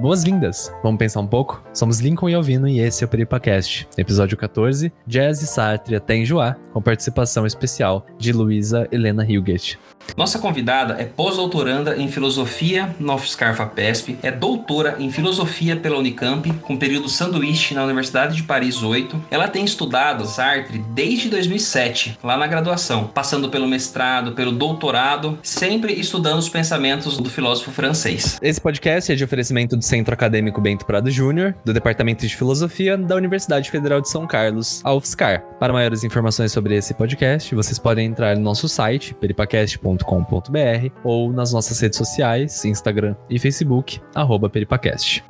[0.00, 0.74] Boas-vindas!
[0.82, 1.62] Vamos pensar um pouco?
[1.74, 6.16] Somos Lincoln e Alvino e esse é o PeripaCast, episódio 14, Jazz e Sartre até
[6.16, 9.78] enjoar, com participação especial de Luísa Helena Hilgett.
[10.16, 16.52] Nossa convidada é pós-doutoranda em filosofia na UFSCar FAPESP, é doutora em filosofia pela Unicamp,
[16.62, 19.24] com período sanduíche na Universidade de Paris 8.
[19.30, 25.92] Ela tem estudado Sartre desde 2007, lá na graduação, passando pelo mestrado, pelo doutorado, sempre
[25.94, 28.38] estudando os pensamentos do filósofo francês.
[28.42, 32.96] Esse podcast é de oferecimento do Centro Acadêmico Bento Prado Júnior, do Departamento de Filosofia
[32.96, 35.42] da Universidade Federal de São Carlos, a UFSCar.
[35.58, 41.32] Para maiores informações sobre esse podcast, vocês podem entrar no nosso site, peripacast.com peripacast.com.br ou
[41.32, 45.22] nas nossas redes sociais, Instagram e Facebook, arroba peripacast.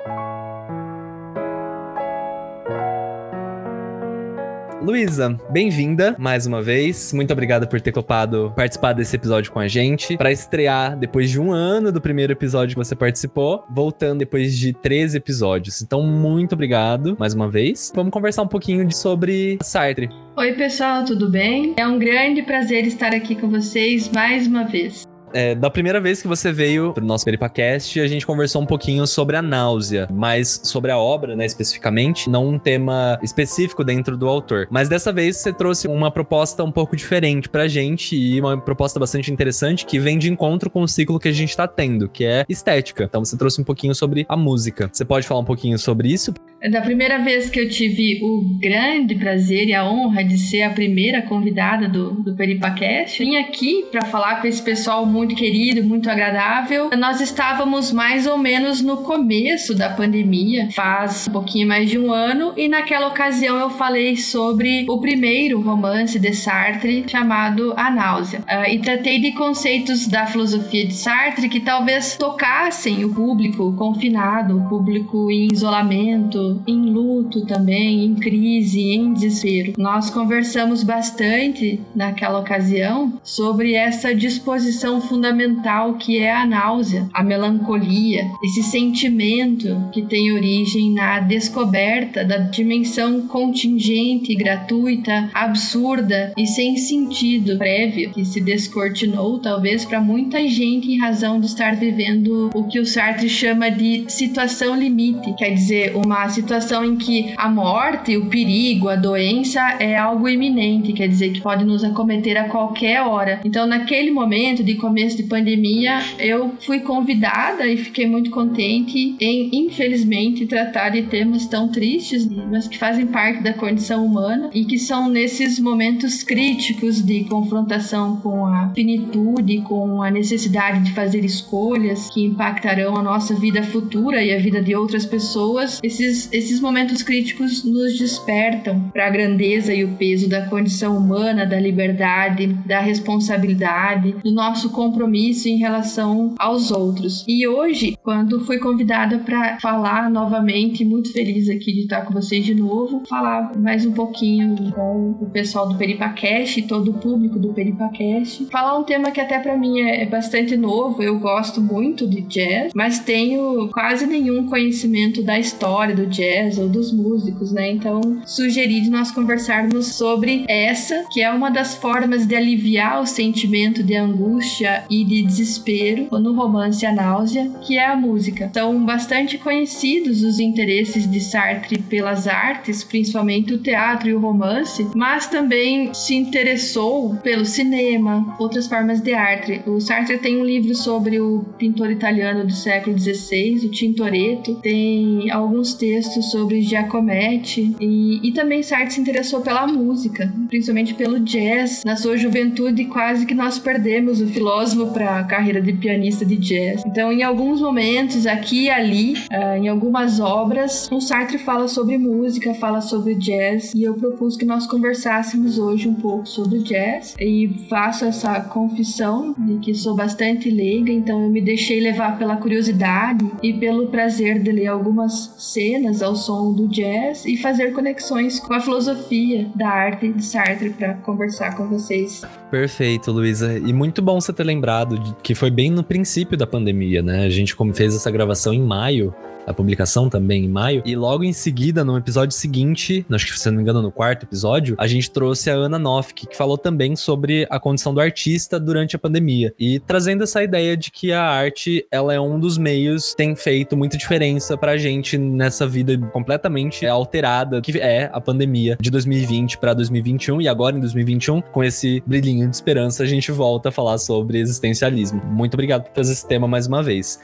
[4.81, 7.13] Luísa, bem-vinda mais uma vez.
[7.13, 10.17] Muito obrigada por ter topado participar desse episódio com a gente.
[10.17, 14.73] Para estrear depois de um ano do primeiro episódio que você participou, voltando depois de
[14.73, 15.83] 13 episódios.
[15.83, 17.91] Então, muito obrigado mais uma vez.
[17.93, 20.09] Vamos conversar um pouquinho sobre Sartre.
[20.35, 21.75] Oi, pessoal, tudo bem?
[21.77, 25.10] É um grande prazer estar aqui com vocês mais uma vez.
[25.33, 29.07] É, da primeira vez que você veio pro nosso Peripacast, a gente conversou um pouquinho
[29.07, 34.27] sobre a náusea, mas sobre a obra, né, especificamente, não um tema específico dentro do
[34.27, 34.67] autor.
[34.69, 38.99] Mas dessa vez você trouxe uma proposta um pouco diferente pra gente e uma proposta
[38.99, 42.25] bastante interessante que vem de encontro com o ciclo que a gente tá tendo, que
[42.25, 43.05] é estética.
[43.05, 44.89] Então você trouxe um pouquinho sobre a música.
[44.91, 46.33] Você pode falar um pouquinho sobre isso?
[46.69, 50.69] Da primeira vez que eu tive o grande prazer e a honra de ser a
[50.69, 56.07] primeira convidada do, do Peripacast, vim aqui para falar com esse pessoal muito querido, muito
[56.07, 56.91] agradável.
[56.95, 62.11] Nós estávamos mais ou menos no começo da pandemia, faz um pouquinho mais de um
[62.11, 68.41] ano, e naquela ocasião eu falei sobre o primeiro romance de Sartre chamado A Náusea.
[68.41, 74.59] Uh, e tratei de conceitos da filosofia de Sartre que talvez tocassem o público confinado,
[74.59, 79.73] o público em isolamento, em luto também, em crise, em desespero.
[79.77, 88.25] Nós conversamos bastante naquela ocasião sobre essa disposição fundamental que é a náusea, a melancolia,
[88.43, 97.57] esse sentimento que tem origem na descoberta da dimensão contingente, gratuita, absurda e sem sentido
[97.57, 102.79] prévio que se descortinou talvez para muita gente em razão de estar vivendo o que
[102.79, 106.40] o Sartre chama de situação limite, quer dizer, uma situação
[106.83, 111.63] em que a morte, o perigo, a doença é algo iminente, quer dizer que pode
[111.63, 113.39] nos acometer a qualquer hora.
[113.43, 119.49] Então, naquele momento de começo de pandemia, eu fui convidada e fiquei muito contente em,
[119.53, 124.77] infelizmente, tratar de temas tão tristes, mas que fazem parte da condição humana e que
[124.77, 132.09] são nesses momentos críticos de confrontação com a finitude, com a necessidade de fazer escolhas
[132.09, 135.79] que impactarão a nossa vida futura e a vida de outras pessoas.
[135.83, 141.45] Esses, esses momentos críticos nos despertam para a grandeza e o peso da condição humana,
[141.45, 147.25] da liberdade, da responsabilidade, do nosso compromisso em relação aos outros.
[147.27, 152.45] E hoje, quando fui convidada para falar novamente, muito feliz aqui de estar com vocês
[152.45, 157.53] de novo, falar mais um pouquinho com o pessoal do Peripacast todo o público do
[157.53, 162.07] Peripacast, falar um tema que até para mim é, é bastante novo, eu gosto muito
[162.07, 166.20] de jazz, mas tenho quase nenhum conhecimento da história do jazz
[166.57, 167.71] ou dos músicos, né?
[167.71, 173.07] Então, sugeri de nós conversarmos sobre essa, que é uma das formas de aliviar o
[173.07, 178.51] sentimento de angústia e de desespero no romance A Náusea, que é a música.
[178.53, 184.87] São bastante conhecidos os interesses de Sartre pelas artes, principalmente o teatro e o romance,
[184.95, 189.61] mas também se interessou pelo cinema, outras formas de arte.
[189.65, 195.31] O Sartre tem um livro sobre o pintor italiano do século XVI, o Tintoretto, tem
[195.31, 201.83] alguns textos sobre Giacometti e, e também Sartre se interessou pela música, principalmente pelo jazz.
[201.85, 206.37] Na sua juventude, quase que nós perdemos o filósofo para a carreira de pianista de
[206.37, 206.83] jazz.
[206.85, 211.97] Então, em alguns momentos, aqui e ali, uh, em algumas obras, o Sartre fala sobre
[211.97, 217.15] música, fala sobre jazz, e eu propus que nós conversássemos hoje um pouco sobre jazz.
[217.19, 222.37] E faço essa confissão de que sou bastante leiga, então eu me deixei levar pela
[222.37, 228.39] curiosidade e pelo prazer de ler algumas cenas ao som do jazz e fazer conexões
[228.39, 232.21] com a filosofia da arte de Sartre para conversar com vocês.
[232.51, 233.57] Perfeito, Luísa.
[233.57, 237.25] E muito bom você ter lembrado de que foi bem no princípio da pandemia, né?
[237.25, 239.13] A gente como fez essa gravação em maio,
[239.51, 240.81] a publicação também em maio.
[240.85, 244.25] E logo em seguida, no episódio seguinte, acho que se não me engano, no quarto
[244.25, 248.59] episódio, a gente trouxe a Ana Nofk, que falou também sobre a condição do artista
[248.59, 249.53] durante a pandemia.
[249.59, 253.75] E trazendo essa ideia de que a arte, ela é um dos meios tem feito
[253.77, 259.73] muita diferença pra gente nessa vida completamente alterada, que é a pandemia de 2020 para
[259.73, 260.41] 2021.
[260.41, 264.39] E agora, em 2021, com esse brilhinho de esperança, a gente volta a falar sobre
[264.39, 265.21] existencialismo.
[265.25, 267.19] Muito obrigado por trazer esse tema mais uma vez.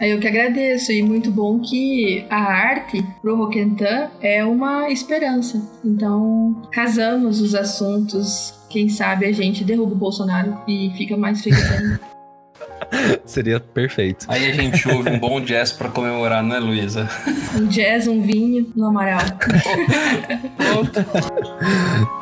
[0.00, 5.62] Eu que agradeço, e muito bom que a arte pro Roquentan é uma esperança.
[5.84, 8.54] Então, casamos os assuntos.
[8.70, 12.00] Quem sabe a gente derruba o Bolsonaro e fica mais feliz ainda.
[13.26, 14.24] Seria perfeito.
[14.28, 17.08] Aí a gente ouve um bom jazz pra comemorar, não é, Luísa?
[17.54, 19.20] Um jazz, um vinho no Amaral.
[20.56, 22.19] Pronto.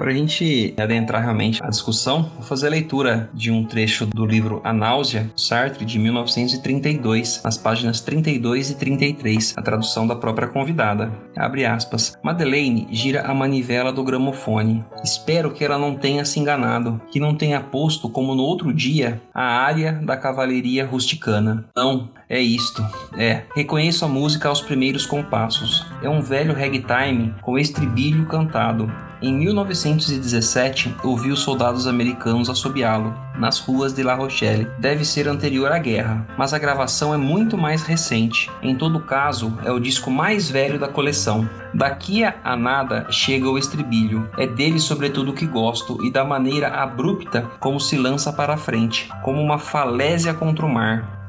[0.00, 4.24] Para a gente adentrar realmente a discussão, vou fazer a leitura de um trecho do
[4.24, 10.48] livro A Náusea, Sartre, de 1932, nas páginas 32 e 33, a tradução da própria
[10.48, 11.12] convidada.
[11.36, 12.14] Abre aspas.
[12.24, 14.82] Madeleine gira a manivela do gramofone.
[15.04, 19.20] Espero que ela não tenha se enganado, que não tenha posto, como no outro dia,
[19.34, 21.66] a área da cavalaria rusticana.
[21.76, 22.82] Não, é isto.
[23.18, 25.86] É, reconheço a música aos primeiros compassos.
[26.02, 28.90] É um velho ragtime com estribilho cantado.
[29.22, 34.66] Em 1917, ouvi os soldados americanos assobiá-lo nas ruas de La Rochelle.
[34.78, 38.50] Deve ser anterior à guerra, mas a gravação é muito mais recente.
[38.62, 41.46] Em todo caso, é o disco mais velho da coleção.
[41.74, 44.26] Daqui a nada chega o estribilho.
[44.38, 49.10] É dele sobretudo que gosto e da maneira abrupta como se lança para a frente,
[49.22, 51.19] como uma falésia contra o mar.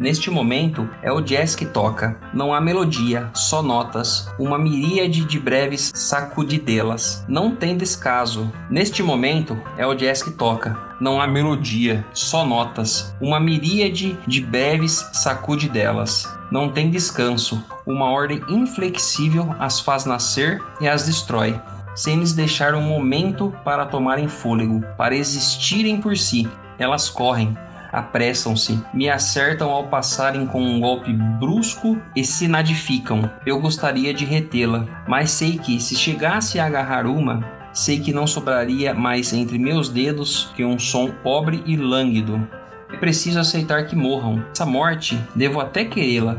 [0.00, 2.16] Neste momento, é o jazz que toca.
[2.32, 7.22] Não há melodia, só notas, uma miríade de breves sacudidelas.
[7.28, 8.50] Não tem descaso.
[8.70, 10.74] Neste momento, é o jazz que toca.
[10.98, 16.26] Não há melodia, só notas, uma miríade de breves sacudidelas.
[16.50, 17.62] Não tem descanso.
[17.84, 21.60] Uma ordem inflexível as faz nascer e as destrói
[21.94, 26.48] sem lhes deixar um momento para tomarem fôlego, para existirem por si.
[26.78, 27.54] Elas correm,
[27.92, 33.30] apressam-se, me acertam ao passarem com um golpe brusco e se nadificam.
[33.44, 38.26] Eu gostaria de retê-la, mas sei que se chegasse a agarrar uma, sei que não
[38.26, 42.46] sobraria mais entre meus dedos que um som pobre e lânguido.
[42.92, 44.44] É preciso aceitar que morram.
[44.52, 46.38] Essa morte devo até querê-la.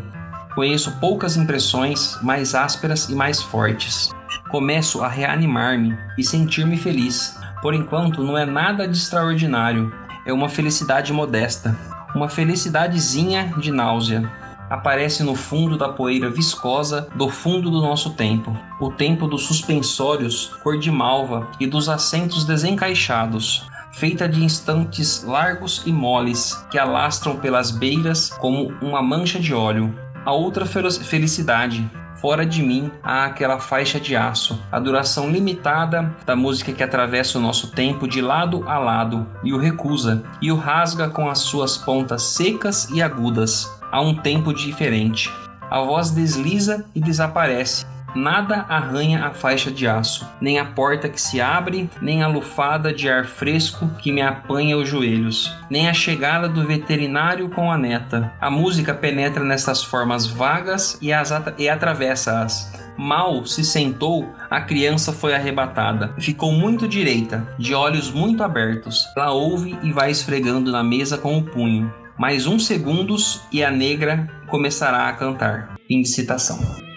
[0.54, 4.10] Conheço poucas impressões mais ásperas e mais fortes.
[4.50, 7.40] Começo a reanimar-me e sentir-me feliz.
[7.62, 9.94] Por enquanto, não é nada de extraordinário
[10.26, 11.78] é uma felicidade modesta,
[12.16, 14.30] uma felicidadezinha de náusea.
[14.70, 20.56] Aparece no fundo da poeira viscosa do fundo do nosso tempo, o tempo dos suspensórios
[20.64, 27.36] cor de malva e dos assentos desencaixados, feita de instantes largos e moles que alastram
[27.36, 29.94] pelas beiras como uma mancha de óleo.
[30.24, 31.90] A outra felicidade,
[32.22, 37.40] Fora de mim há aquela faixa de aço, a duração limitada da música que atravessa
[37.40, 41.40] o nosso tempo de lado a lado e o recusa, e o rasga com as
[41.40, 45.34] suas pontas secas e agudas, a um tempo diferente.
[45.68, 51.22] A voz desliza e desaparece, Nada arranha a faixa de aço, nem a porta que
[51.22, 55.94] se abre, nem a lufada de ar fresco que me apanha os joelhos, nem a
[55.94, 58.34] chegada do veterinário com a neta.
[58.40, 62.72] A música penetra nessas formas vagas e, as at e atravessa-as.
[62.98, 66.14] Mal se sentou, a criança foi arrebatada.
[66.20, 69.06] Ficou muito direita, de olhos muito abertos.
[69.16, 71.92] Ela ouve e vai esfregando na mesa com o punho.
[72.18, 75.78] Mais uns segundos e a negra começará a cantar.
[75.88, 76.91] Fim de citação.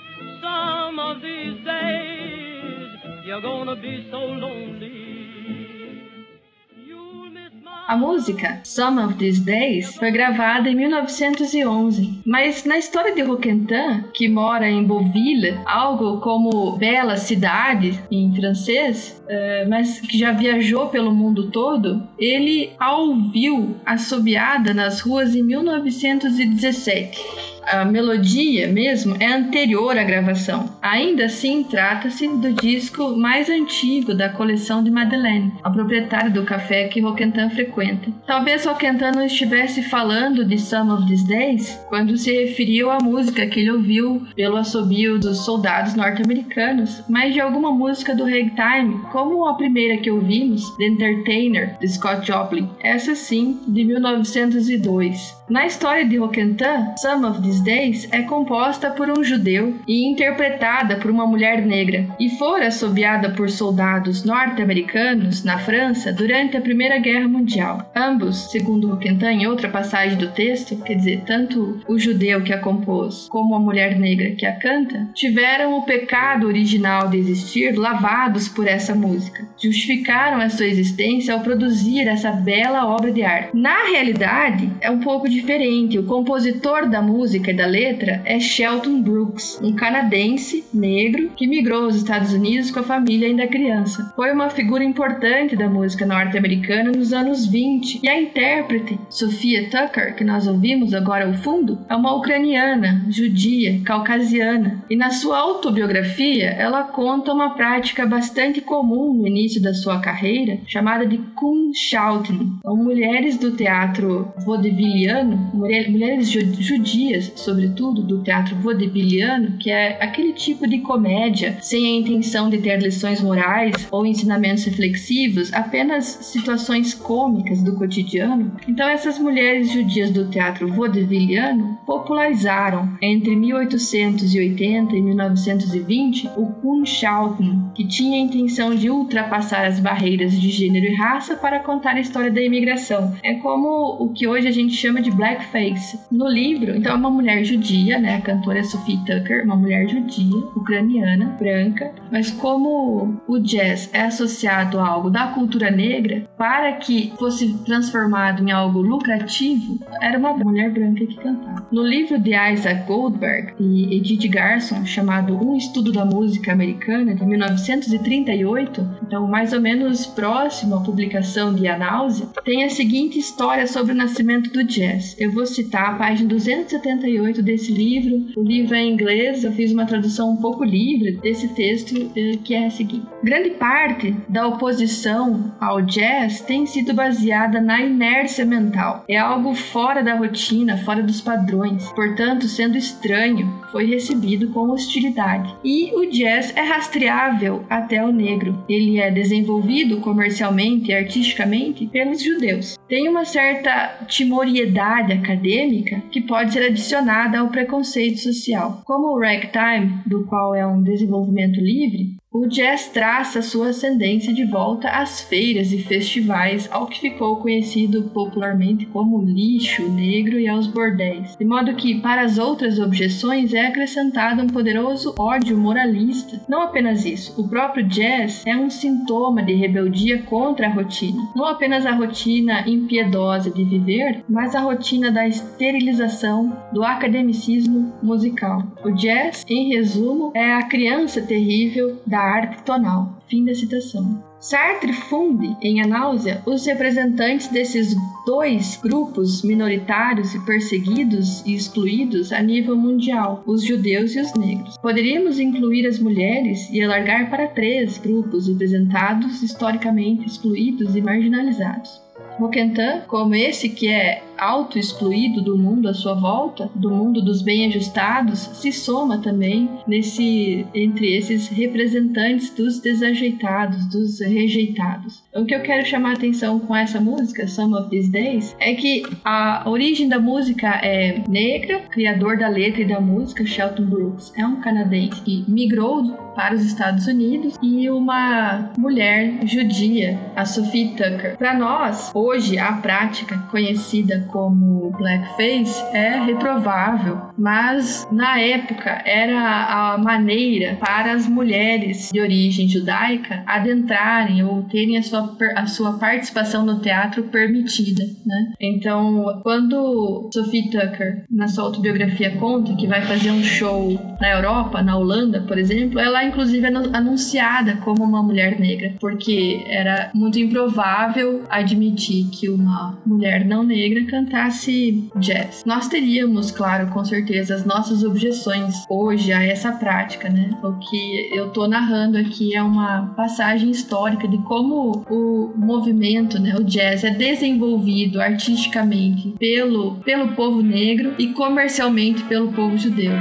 [7.89, 14.05] A música Some of These Days foi gravada em 1911, mas na história de Roquentin,
[14.15, 20.89] que mora em Beauville, algo como Bela Cidade em francês, uh, mas que já viajou
[20.89, 29.27] pelo mundo todo, ele a ouviu assobiada nas ruas em 1917 a melodia mesmo é
[29.27, 30.71] anterior à gravação.
[30.83, 36.89] Ainda assim, trata-se do disco mais antigo da coleção de Madeleine, a proprietária do café
[36.89, 38.11] que Roquentin frequenta.
[38.27, 43.47] Talvez Roquentin não estivesse falando de Some of These Days quando se referiu à música
[43.47, 49.47] que ele ouviu pelo assobio dos soldados norte-americanos, mas de alguma música do ragtime, como
[49.47, 52.69] a primeira que ouvimos, The Entertainer, de Scott Joplin.
[52.83, 55.44] Essa sim, de 1902.
[55.49, 60.97] Na história de Roquentin, Some of These Days é composta por um judeu e interpretada
[60.97, 66.99] por uma mulher negra, e fora assobiada por soldados norte-americanos na França durante a Primeira
[66.99, 67.91] Guerra Mundial.
[67.95, 72.59] Ambos, segundo Roquentin em outra passagem do texto, quer dizer, tanto o judeu que a
[72.59, 78.49] compôs como a mulher negra que a canta, tiveram o pecado original de existir lavados
[78.49, 79.47] por essa música.
[79.63, 83.51] Justificaram a sua existência ao produzir essa bela obra de arte.
[83.55, 85.99] Na realidade, é um pouco diferente.
[85.99, 91.85] O compositor da música e da letra é Shelton Brooks, um canadense negro que migrou
[91.85, 94.13] aos Estados Unidos com a família ainda criança.
[94.17, 100.15] Foi uma figura importante da música norte-americana nos anos 20 e a intérprete, Sophia Tucker,
[100.15, 106.51] que nós ouvimos agora ao fundo, é uma ucraniana, judia, caucasiana e na sua autobiografia
[106.51, 112.77] ela conta uma prática bastante comum no início da sua carreira chamada de Kunstschauten, ou
[112.77, 120.79] mulheres do teatro vaudevilliano, mulheres judias, sobretudo, do teatro vaudevilliano, que é aquele tipo de
[120.79, 127.77] comédia sem a intenção de ter lições morais ou ensinamentos reflexivos, apenas situações cômicas do
[127.77, 128.57] cotidiano.
[128.69, 137.87] Então, essas mulheres judias do teatro vaudevilliano popularizaram entre 1880 e 1920 o Kunstschauten, que
[137.87, 142.31] tinha a intenção de ultrapassar as barreiras de gênero e raça para contar a história
[142.31, 143.15] da imigração.
[143.23, 145.99] É como o que hoje a gente chama de blackface.
[146.11, 150.37] No livro, então, é uma mulher judia, né, a cantora Sophie Tucker, uma mulher judia,
[150.57, 157.13] ucraniana, branca, mas como o jazz é associado a algo da cultura negra, para que
[157.19, 161.67] fosse transformado em algo lucrativo, era uma mulher branca que cantava.
[161.71, 167.25] No livro de Isaac Goldberg e Edith Garson, chamado Um Estudo da Música Americana, de
[167.25, 173.67] 1938, então mais ou menos próximo à publicação de A Náusea, tem a seguinte história
[173.67, 175.04] sobre o nascimento do jazz.
[175.19, 178.27] Eu vou citar a página 278 desse livro.
[178.37, 182.39] O livro é em inglês, eu fiz uma tradução um pouco livre desse texto, eh,
[182.43, 188.45] que é a seguinte: Grande parte da oposição ao jazz tem sido baseada na inércia
[188.45, 189.05] mental.
[189.09, 191.91] É algo fora da rotina, fora dos padrões.
[191.93, 195.55] Portanto, sendo estranho, foi recebido com hostilidade.
[195.65, 198.65] E o jazz é rastreável até o negro.
[198.69, 202.79] Ele é desenvolvido comercialmente e artisticamente pelos judeus.
[202.89, 208.83] Tem uma certa timoriedade acadêmica que pode ser adicionada ao preconceito social.
[208.85, 214.45] Como o ragtime, do qual é um desenvolvimento livre, o jazz traça sua ascendência de
[214.45, 220.67] volta às feiras e festivais, ao que ficou conhecido popularmente como lixo negro e aos
[220.67, 221.37] bordéis.
[221.37, 226.41] De modo que, para as outras objeções, é acrescentado um poderoso ódio moralista.
[226.49, 231.31] Não apenas isso, o próprio jazz é um sintoma de rebeldia contra a rotina.
[231.37, 238.61] Não apenas a rotina impiedosa de viver, mas a rotina da esterilização, do academicismo musical.
[238.85, 243.19] O jazz, em resumo, é a criança terrível da arte tonal.
[243.29, 244.23] Fim da citação.
[244.39, 252.33] Sartre funde em A Náusea os representantes desses dois grupos minoritários e perseguidos e excluídos
[252.33, 254.77] a nível mundial, os judeus e os negros.
[254.79, 262.05] Poderíamos incluir as mulheres e alargar para três grupos representados historicamente excluídos e marginalizados.
[262.39, 268.39] Roquentin, como esse que é auto-excluído do mundo à sua volta, do mundo dos bem-ajustados,
[268.55, 275.23] se soma também nesse entre esses representantes dos desajeitados, dos rejeitados.
[275.35, 278.75] O que eu quero chamar a atenção com essa música, Some of These Days, é
[278.75, 284.33] que a origem da música é negra, criador da letra e da música, Shelton Brooks,
[284.37, 290.89] é um canadense que migrou para os Estados Unidos e uma mulher judia, a Sophie
[290.91, 291.37] Tucker.
[291.37, 299.99] Para nós, hoje a prática conhecida como blackface é reprovável, mas na época era a
[299.99, 306.65] maneira para as mulheres de origem judaica adentrarem ou terem a sua, a sua participação
[306.65, 308.53] no teatro permitida, né?
[308.61, 314.83] Então, quando Sophie Tucker, na sua autobiografia, conta que vai fazer um show na Europa,
[314.83, 320.39] na Holanda, por exemplo, ela inclusive é anunciada como uma mulher negra, porque era muito
[320.39, 325.65] improvável admitir que uma mulher não negra cantasse jazz.
[325.67, 330.51] Nós teríamos, claro, com certeza, as nossas objeções hoje a essa prática, né?
[330.63, 336.55] O que eu tô narrando aqui é uma passagem histórica de como o movimento, né,
[336.57, 343.13] o jazz é desenvolvido artisticamente pelo, pelo povo negro e comercialmente pelo povo judeu.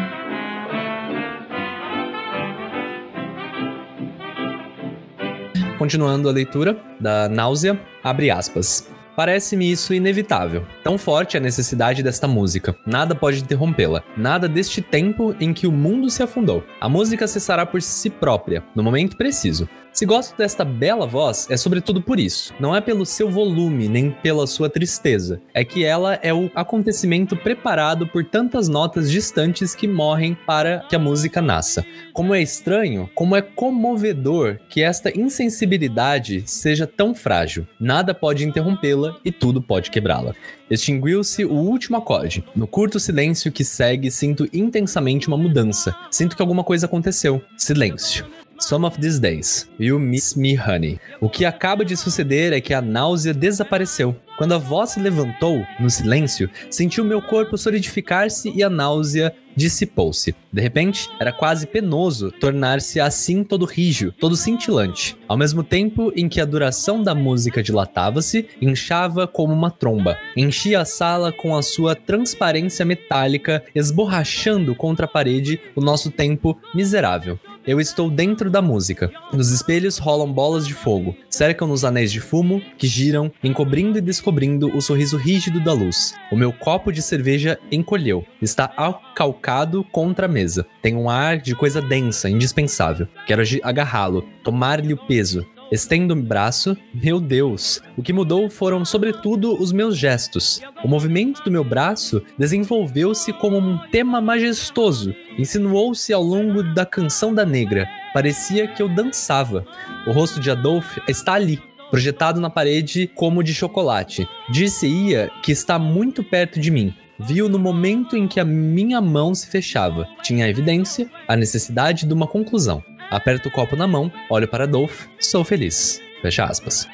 [5.80, 8.94] Continuando a leitura da Náusea, abre aspas.
[9.16, 10.66] Parece-me isso inevitável.
[10.84, 12.76] Tão forte é a necessidade desta música.
[12.86, 14.04] Nada pode interrompê-la.
[14.18, 16.64] Nada deste tempo em que o mundo se afundou.
[16.82, 19.70] A música cessará por si própria, no momento preciso.
[19.94, 22.52] Se gosto desta bela voz, é sobretudo por isso.
[22.60, 25.40] Não é pelo seu volume, nem pela sua tristeza.
[25.54, 30.96] É que ela é o acontecimento preparado por tantas notas distantes que morrem para que
[30.96, 31.86] a música nasça.
[32.12, 37.68] Como é estranho, como é comovedor que esta insensibilidade seja tão frágil.
[37.80, 40.34] Nada pode interrompê-la e tudo pode quebrá-la.
[40.72, 42.44] Extinguiu-se o último acorde.
[42.56, 45.96] No curto silêncio que segue, sinto intensamente uma mudança.
[46.10, 47.44] Sinto que alguma coisa aconteceu.
[47.56, 48.26] Silêncio.
[48.64, 50.98] Some of These Days, You Miss Me Honey.
[51.20, 54.16] O que acaba de suceder é que a náusea desapareceu.
[54.38, 59.36] Quando a voz se levantou, no silêncio, senti o meu corpo solidificar-se e a náusea
[59.54, 60.34] dissipou-se.
[60.52, 66.30] De repente, era quase penoso tornar-se assim todo rígido, todo cintilante, ao mesmo tempo em
[66.30, 71.62] que a duração da música dilatava-se, inchava como uma tromba, enchia a sala com a
[71.62, 77.38] sua transparência metálica, esborrachando contra a parede o nosso tempo miserável.
[77.66, 79.10] Eu estou dentro da música.
[79.32, 84.68] Nos espelhos rolam bolas de fogo, cercam-nos anéis de fumo que giram, encobrindo e descobrindo
[84.76, 86.14] o sorriso rígido da luz.
[86.30, 88.68] O meu copo de cerveja encolheu, está
[89.16, 90.66] calcado contra a mesa.
[90.82, 93.08] Tem um ar de coisa densa, indispensável.
[93.26, 97.82] Quero agarrá-lo, tomar-lhe o peso, Estendo o braço, meu Deus.
[97.98, 100.62] O que mudou foram, sobretudo, os meus gestos.
[100.84, 107.34] O movimento do meu braço desenvolveu-se como um tema majestoso, insinuou-se ao longo da canção
[107.34, 107.90] da negra.
[108.14, 109.66] Parecia que eu dançava.
[110.06, 114.28] O rosto de Adolf está ali, projetado na parede como de chocolate.
[114.52, 116.94] Disse-ia que está muito perto de mim.
[117.20, 120.08] Viu no momento em que a minha mão se fechava.
[120.24, 122.84] Tinha a evidência, a necessidade de uma conclusão.
[123.12, 126.02] Aperto o copo na mão, olho para Dolph, sou feliz.
[126.22, 126.88] Fecha aspas.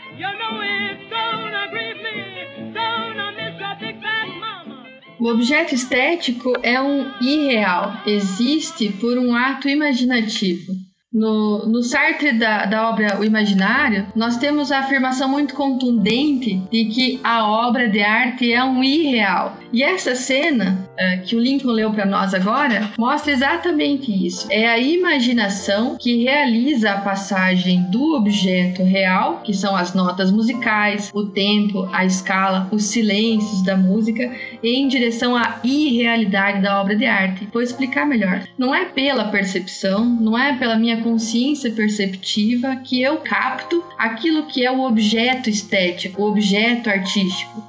[5.20, 10.89] O objeto estético é um irreal, existe por um ato imaginativo.
[11.12, 16.86] No, no Sartre da, da obra O Imaginário, nós temos a afirmação muito contundente de
[16.86, 19.58] que a obra de arte é um irreal.
[19.74, 24.48] E essa cena uh, que o Lincoln leu para nós agora mostra exatamente isso.
[24.52, 31.10] É a imaginação que realiza a passagem do objeto real, que são as notas musicais,
[31.12, 34.32] o tempo, a escala, os silêncios da música,
[34.64, 37.48] em direção à irrealidade da obra de arte.
[37.52, 38.44] Vou explicar melhor.
[38.58, 44.66] Não é pela percepção, não é pela minha consciência perceptiva que eu capto aquilo que
[44.66, 47.64] é o objeto estético, o objeto artístico.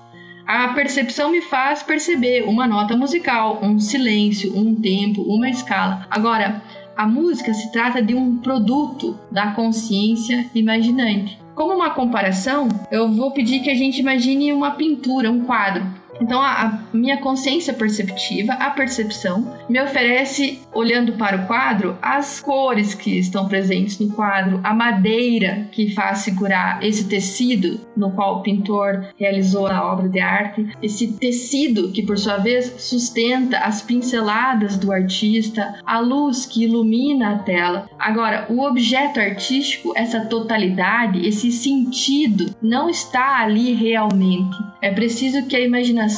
[0.46, 6.06] A percepção me faz perceber uma nota musical, um silêncio, um tempo, uma escala.
[6.10, 6.60] Agora,
[6.96, 11.38] a música se trata de um produto da consciência imaginante.
[11.54, 15.99] Como uma comparação, eu vou pedir que a gente imagine uma pintura, um quadro.
[16.20, 22.40] Então, a, a, minha consciência perceptiva, a percepção, me oferece, olhando para o quadro, as
[22.40, 28.38] cores que estão presentes no quadro, a madeira que faz segurar esse tecido no qual
[28.38, 33.80] o pintor realizou a obra de arte, esse tecido que, por sua vez, sustenta as
[33.80, 37.88] pinceladas do artista, a luz que ilumina a tela.
[37.98, 44.56] Agora, o objeto artístico, essa totalidade, esse sentido, não está ali realmente.
[44.82, 46.09] É preciso que a imaginação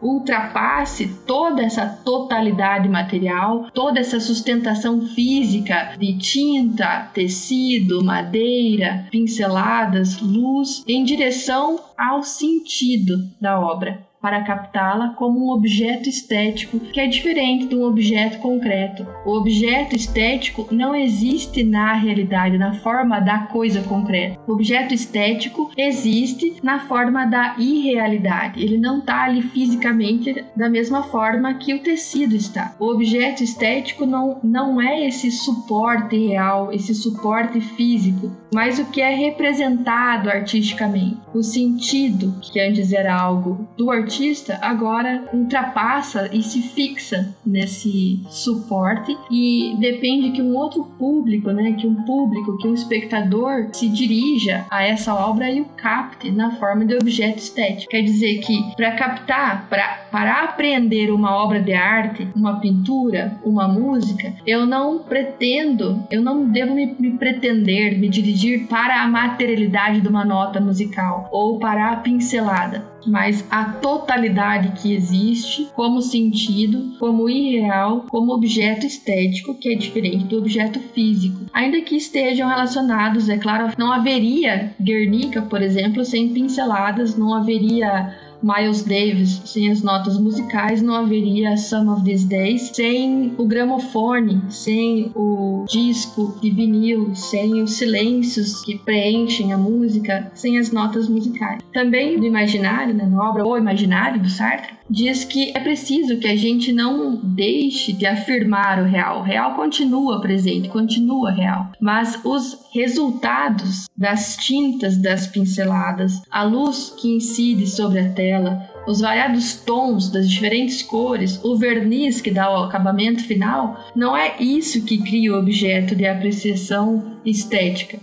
[0.00, 10.84] ultrapasse toda essa totalidade material, toda essa sustentação física de tinta, tecido, madeira, pinceladas, luz,
[10.86, 17.66] em direção ao sentido da obra para captá-la como um objeto estético que é diferente
[17.66, 19.04] de um objeto concreto.
[19.26, 24.38] O objeto estético não existe na realidade, na forma da coisa concreta.
[24.46, 28.62] O objeto estético existe na forma da irrealidade.
[28.62, 32.76] Ele não está ali fisicamente da mesma forma que o tecido está.
[32.78, 39.00] O objeto estético não, não é esse suporte real, esse suporte físico, mas o que
[39.00, 41.16] é representado artisticamente.
[41.34, 49.16] O sentido, que antes era algo do artista, agora ultrapassa e se fixa nesse suporte
[49.30, 54.66] e depende que um outro público, né, que um público, que um espectador se dirija
[54.70, 57.90] a essa obra e o capte na forma de objeto estético.
[57.90, 59.68] Quer dizer que para captar,
[60.10, 66.44] para aprender uma obra de arte, uma pintura, uma música, eu não pretendo, eu não
[66.44, 71.58] devo me, me pretender, me dirigir dirigir para a materialidade de uma nota musical ou
[71.58, 79.54] para a pincelada, mas a totalidade que existe como sentido, como irreal, como objeto estético,
[79.54, 81.46] que é diferente do objeto físico.
[81.52, 88.16] Ainda que estejam relacionados, é claro, não haveria Guernica, por exemplo, sem pinceladas, não haveria
[88.42, 94.42] Miles Davis, sem as notas musicais, não haveria Some of These Days, sem o gramofone,
[94.48, 101.08] sem o disco de vinil, sem os silêncios que preenchem a música, sem as notas
[101.08, 101.62] musicais.
[101.72, 106.28] Também no imaginário, né, na obra O Imaginário do Sartre, diz que é preciso que
[106.28, 109.20] a gente não deixe de afirmar o real.
[109.20, 116.94] O real continua presente, continua real, mas os resultados das tintas das pinceladas, a luz
[117.00, 122.50] que incide sobre a tela, os variados tons das diferentes cores, o verniz que dá
[122.50, 127.98] o acabamento final, não é isso que cria o objeto de apreciação estética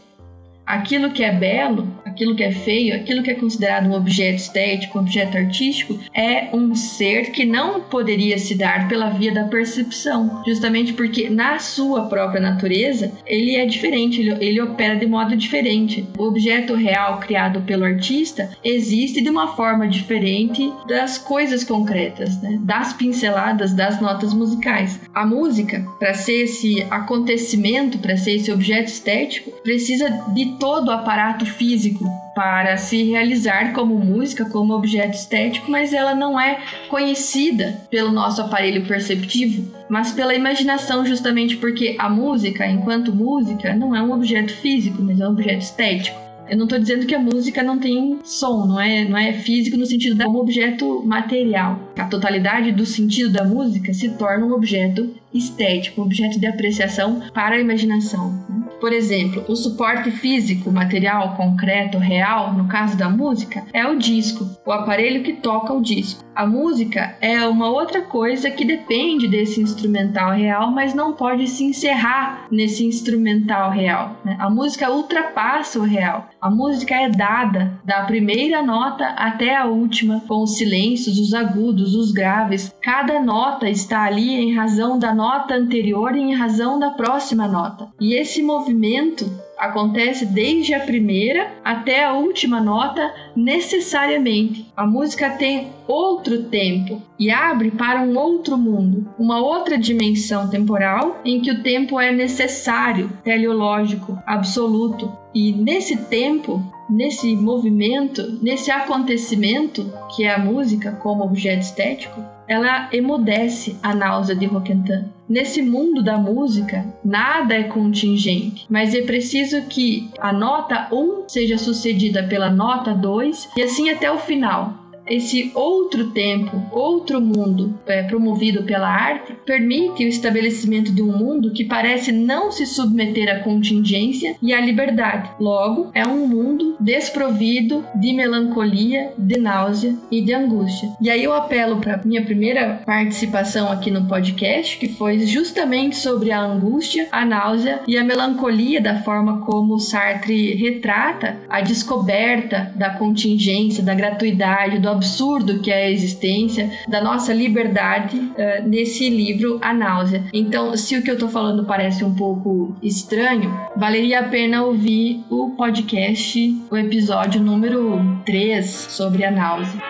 [0.69, 4.98] aquilo que é belo, aquilo que é feio, aquilo que é considerado um objeto estético,
[4.98, 10.43] um objeto artístico, é um ser que não poderia se dar pela via da percepção,
[10.45, 16.08] justamente porque na sua própria natureza ele é diferente, ele, ele opera de modo diferente.
[16.17, 22.60] O objeto real criado pelo artista existe de uma forma diferente das coisas concretas, né?
[22.62, 25.00] das pinceladas, das notas musicais.
[25.13, 30.91] A música, para ser esse acontecimento, para ser esse objeto estético, precisa de todo o
[30.91, 31.98] aparato físico
[32.35, 38.41] para se realizar como música, como objeto estético, mas ela não é conhecida pelo nosso
[38.41, 44.53] aparelho perceptivo, mas pela imaginação, justamente porque a música, enquanto música, não é um objeto
[44.53, 46.29] físico, mas é um objeto estético.
[46.49, 49.77] Eu não estou dizendo que a música não tem som, não é, não é físico
[49.77, 51.79] no sentido de um objeto material.
[51.95, 57.55] A totalidade do sentido da música se torna um objeto estético, objeto de apreciação para
[57.55, 58.31] a imaginação.
[58.49, 58.59] Né?
[58.79, 64.49] Por exemplo, o suporte físico, material, concreto, real, no caso da música, é o disco,
[64.65, 66.23] o aparelho que toca o disco.
[66.33, 71.65] A música é uma outra coisa que depende desse instrumental real, mas não pode se
[71.65, 74.15] encerrar nesse instrumental real.
[74.23, 74.37] Né?
[74.39, 76.29] A música ultrapassa o real.
[76.39, 81.93] A música é dada da primeira nota até a última, com os silêncios, os agudos,
[81.93, 82.73] os graves.
[82.81, 87.89] Cada nota está ali em razão da nota anterior em razão da próxima nota.
[87.99, 94.71] E esse movimento acontece desde a primeira até a última nota necessariamente.
[94.77, 101.19] A música tem outro tempo e abre para um outro mundo, uma outra dimensão temporal
[101.25, 105.12] em que o tempo é necessário, teleológico, absoluto.
[105.36, 112.89] E nesse tempo, nesse movimento, nesse acontecimento que é a música como objeto estético, ela
[112.91, 115.05] emudece a náusea de Roquentin.
[115.29, 121.59] Nesse mundo da música, nada é contingente, mas é preciso que a nota 1 seja
[121.59, 128.04] sucedida pela nota 2 e assim até o final esse outro tempo, outro mundo é,
[128.04, 133.39] promovido pela arte, permite o estabelecimento de um mundo que parece não se submeter à
[133.39, 135.30] contingência e à liberdade.
[135.39, 140.89] Logo, é um mundo desprovido de melancolia, de náusea e de angústia.
[141.02, 146.32] E aí eu apelo para minha primeira participação aqui no podcast, que foi justamente sobre
[146.32, 152.91] a angústia, a náusea e a melancolia da forma como Sartre retrata a descoberta da
[152.91, 159.57] contingência, da gratuidade, do absurdo que é a existência, da nossa liberdade uh, nesse livro
[159.62, 160.25] A Náusea.
[160.33, 165.23] Então, se o que eu tô falando parece um pouco estranho, valeria a pena ouvir
[165.29, 166.38] o podcast,
[166.69, 169.81] o episódio número 3 sobre a náusea.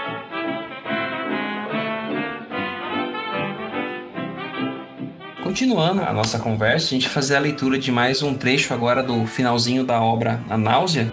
[5.44, 9.26] Continuando a nossa conversa, a gente fazer a leitura de mais um trecho agora do
[9.26, 11.12] finalzinho da obra A Náusea,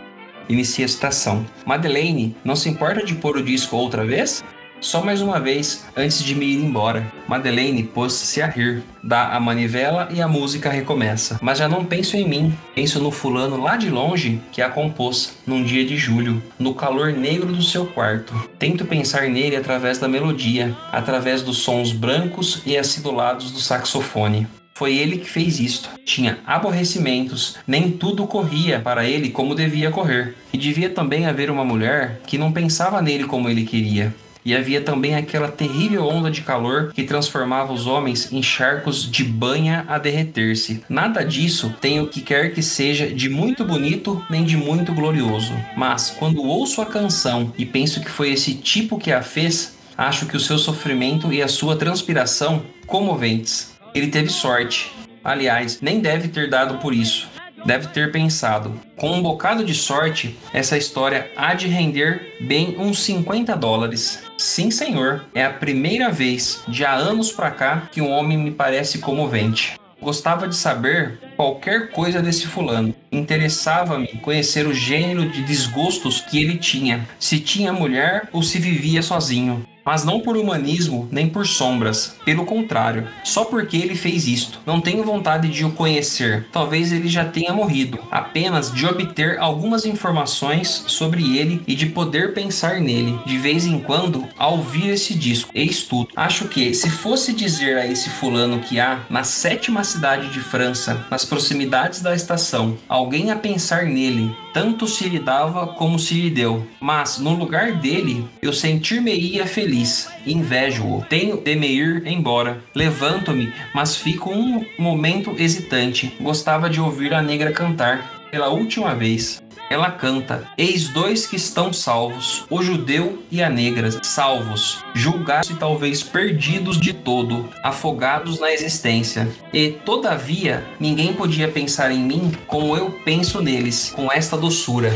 [0.49, 1.45] inicia a citação.
[1.65, 4.45] Madeleine, não se importa de pôr o disco outra vez?
[4.81, 7.11] Só mais uma vez, antes de me ir embora.
[7.27, 8.83] Madeleine pôs-se a rir.
[9.03, 11.39] Dá a manivela e a música recomeça.
[11.41, 12.57] Mas já não penso em mim.
[12.75, 17.13] Penso no fulano lá de longe que a compôs, num dia de julho, no calor
[17.13, 18.35] negro do seu quarto.
[18.59, 24.47] Tento pensar nele através da melodia, através dos sons brancos e acidulados do saxofone.
[24.77, 25.89] Foi ele que fez isto.
[26.05, 30.35] Tinha aborrecimentos, nem tudo corria para ele como devia correr.
[30.53, 34.15] E devia também haver uma mulher que não pensava nele como ele queria.
[34.45, 39.25] E havia também aquela terrível onda de calor que transformava os homens em charcos de
[39.25, 40.83] banha a derreter-se.
[40.91, 45.55] Nada disso tem o que quer que seja de muito bonito nem de muito glorioso.
[45.75, 50.27] Mas quando ouço a canção e penso que foi esse tipo que a fez, acho
[50.27, 53.75] que o seu sofrimento e a sua transpiração comoventes.
[53.97, 54.93] Ele teve sorte.
[55.25, 57.31] Aliás, nem deve ter dado por isso.
[57.65, 63.03] deve ter pensado: com um bocado de sorte, essa história há de render bem uns
[63.03, 64.23] 50 dólares.
[64.37, 68.51] Sim, senhor, é a primeira vez de há anos pra cá que um homem me
[68.51, 69.81] parece comovente.
[69.99, 72.95] Gostava de saber qualquer coisa desse fulano.
[73.11, 79.01] Interessava-me conhecer o gênero de desgostos que ele tinha, se tinha mulher ou se vivia
[79.01, 82.17] sozinho mas não por humanismo nem por sombras.
[82.25, 84.59] Pelo contrário, só porque ele fez isto.
[84.67, 86.49] Não tenho vontade de o conhecer.
[86.51, 88.01] Talvez ele já tenha morrido.
[88.11, 93.79] Apenas de obter algumas informações sobre ele e de poder pensar nele de vez em
[93.79, 95.51] quando ao ouvir esse disco.
[95.55, 96.09] Eis tudo.
[96.17, 101.07] Acho que se fosse dizer a esse fulano que há na sétima cidade de França,
[101.11, 106.31] nas proximidades da estação, alguém a pensar nele, tanto se lhe dava como se lhe
[106.31, 106.67] deu.
[106.81, 111.05] Mas no lugar dele, eu sentir-me-ia feliz feliz, invejo-o.
[111.09, 112.61] Tenho de me ir embora.
[112.75, 116.17] Levanto-me, mas fico um momento hesitante.
[116.21, 119.43] Gostava de ouvir a negra cantar pela última vez.
[119.69, 125.55] Ela canta: Eis dois que estão salvos, o judeu e a negra, salvos, julgados e
[125.55, 129.29] talvez perdidos de todo, afogados na existência.
[129.53, 134.93] E, todavia, ninguém podia pensar em mim como eu penso neles, com esta doçura.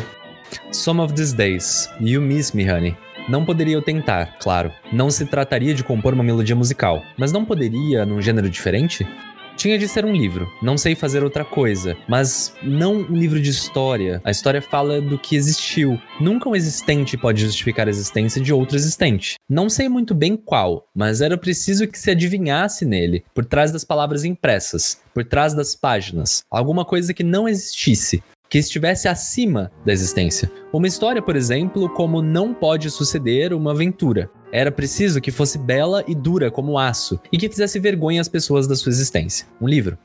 [0.73, 2.97] Some of these days, you miss me, honey.
[3.31, 4.73] Não poderia eu tentar, claro.
[4.93, 9.07] Não se trataria de compor uma melodia musical, mas não poderia num gênero diferente?
[9.57, 10.51] Tinha de ser um livro.
[10.61, 14.21] Não sei fazer outra coisa, mas não um livro de história.
[14.25, 15.97] A história fala do que existiu.
[16.21, 19.37] Nunca um existente pode justificar a existência de outro existente.
[19.49, 23.85] Não sei muito bem qual, mas era preciso que se adivinhasse nele, por trás das
[23.85, 29.93] palavras impressas, por trás das páginas, alguma coisa que não existisse que estivesse acima da
[29.93, 30.51] existência.
[30.73, 34.29] Uma história, por exemplo, como não pode suceder uma aventura.
[34.53, 38.67] Era preciso que fosse bela e dura como aço e que fizesse vergonha às pessoas
[38.67, 39.47] da sua existência.
[39.61, 39.97] Um livro.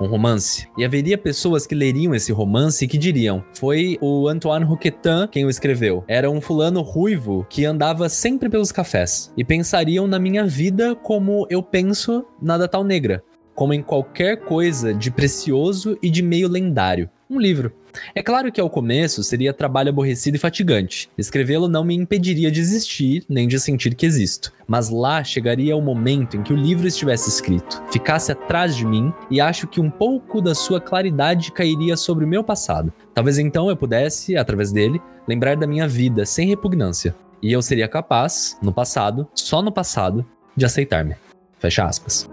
[0.00, 0.66] Um romance.
[0.78, 5.44] E haveria pessoas que leriam esse romance e que diriam: Foi o Antoine Roquetin quem
[5.44, 6.02] o escreveu.
[6.08, 9.30] Era um fulano ruivo que andava sempre pelos cafés.
[9.36, 13.22] E pensariam na minha vida como eu penso na da tal negra.
[13.54, 17.10] Como em qualquer coisa de precioso e de meio lendário.
[17.30, 17.72] Um livro.
[18.12, 21.08] É claro que ao começo seria trabalho aborrecido e fatigante.
[21.16, 24.52] Escrevê-lo não me impediria de existir, nem de sentir que existo.
[24.66, 29.12] Mas lá chegaria o momento em que o livro estivesse escrito, ficasse atrás de mim
[29.30, 32.92] e acho que um pouco da sua claridade cairia sobre o meu passado.
[33.14, 37.14] Talvez então eu pudesse, através dele, lembrar da minha vida sem repugnância.
[37.40, 41.14] E eu seria capaz, no passado, só no passado, de aceitar-me.
[41.60, 42.28] Fecha aspas.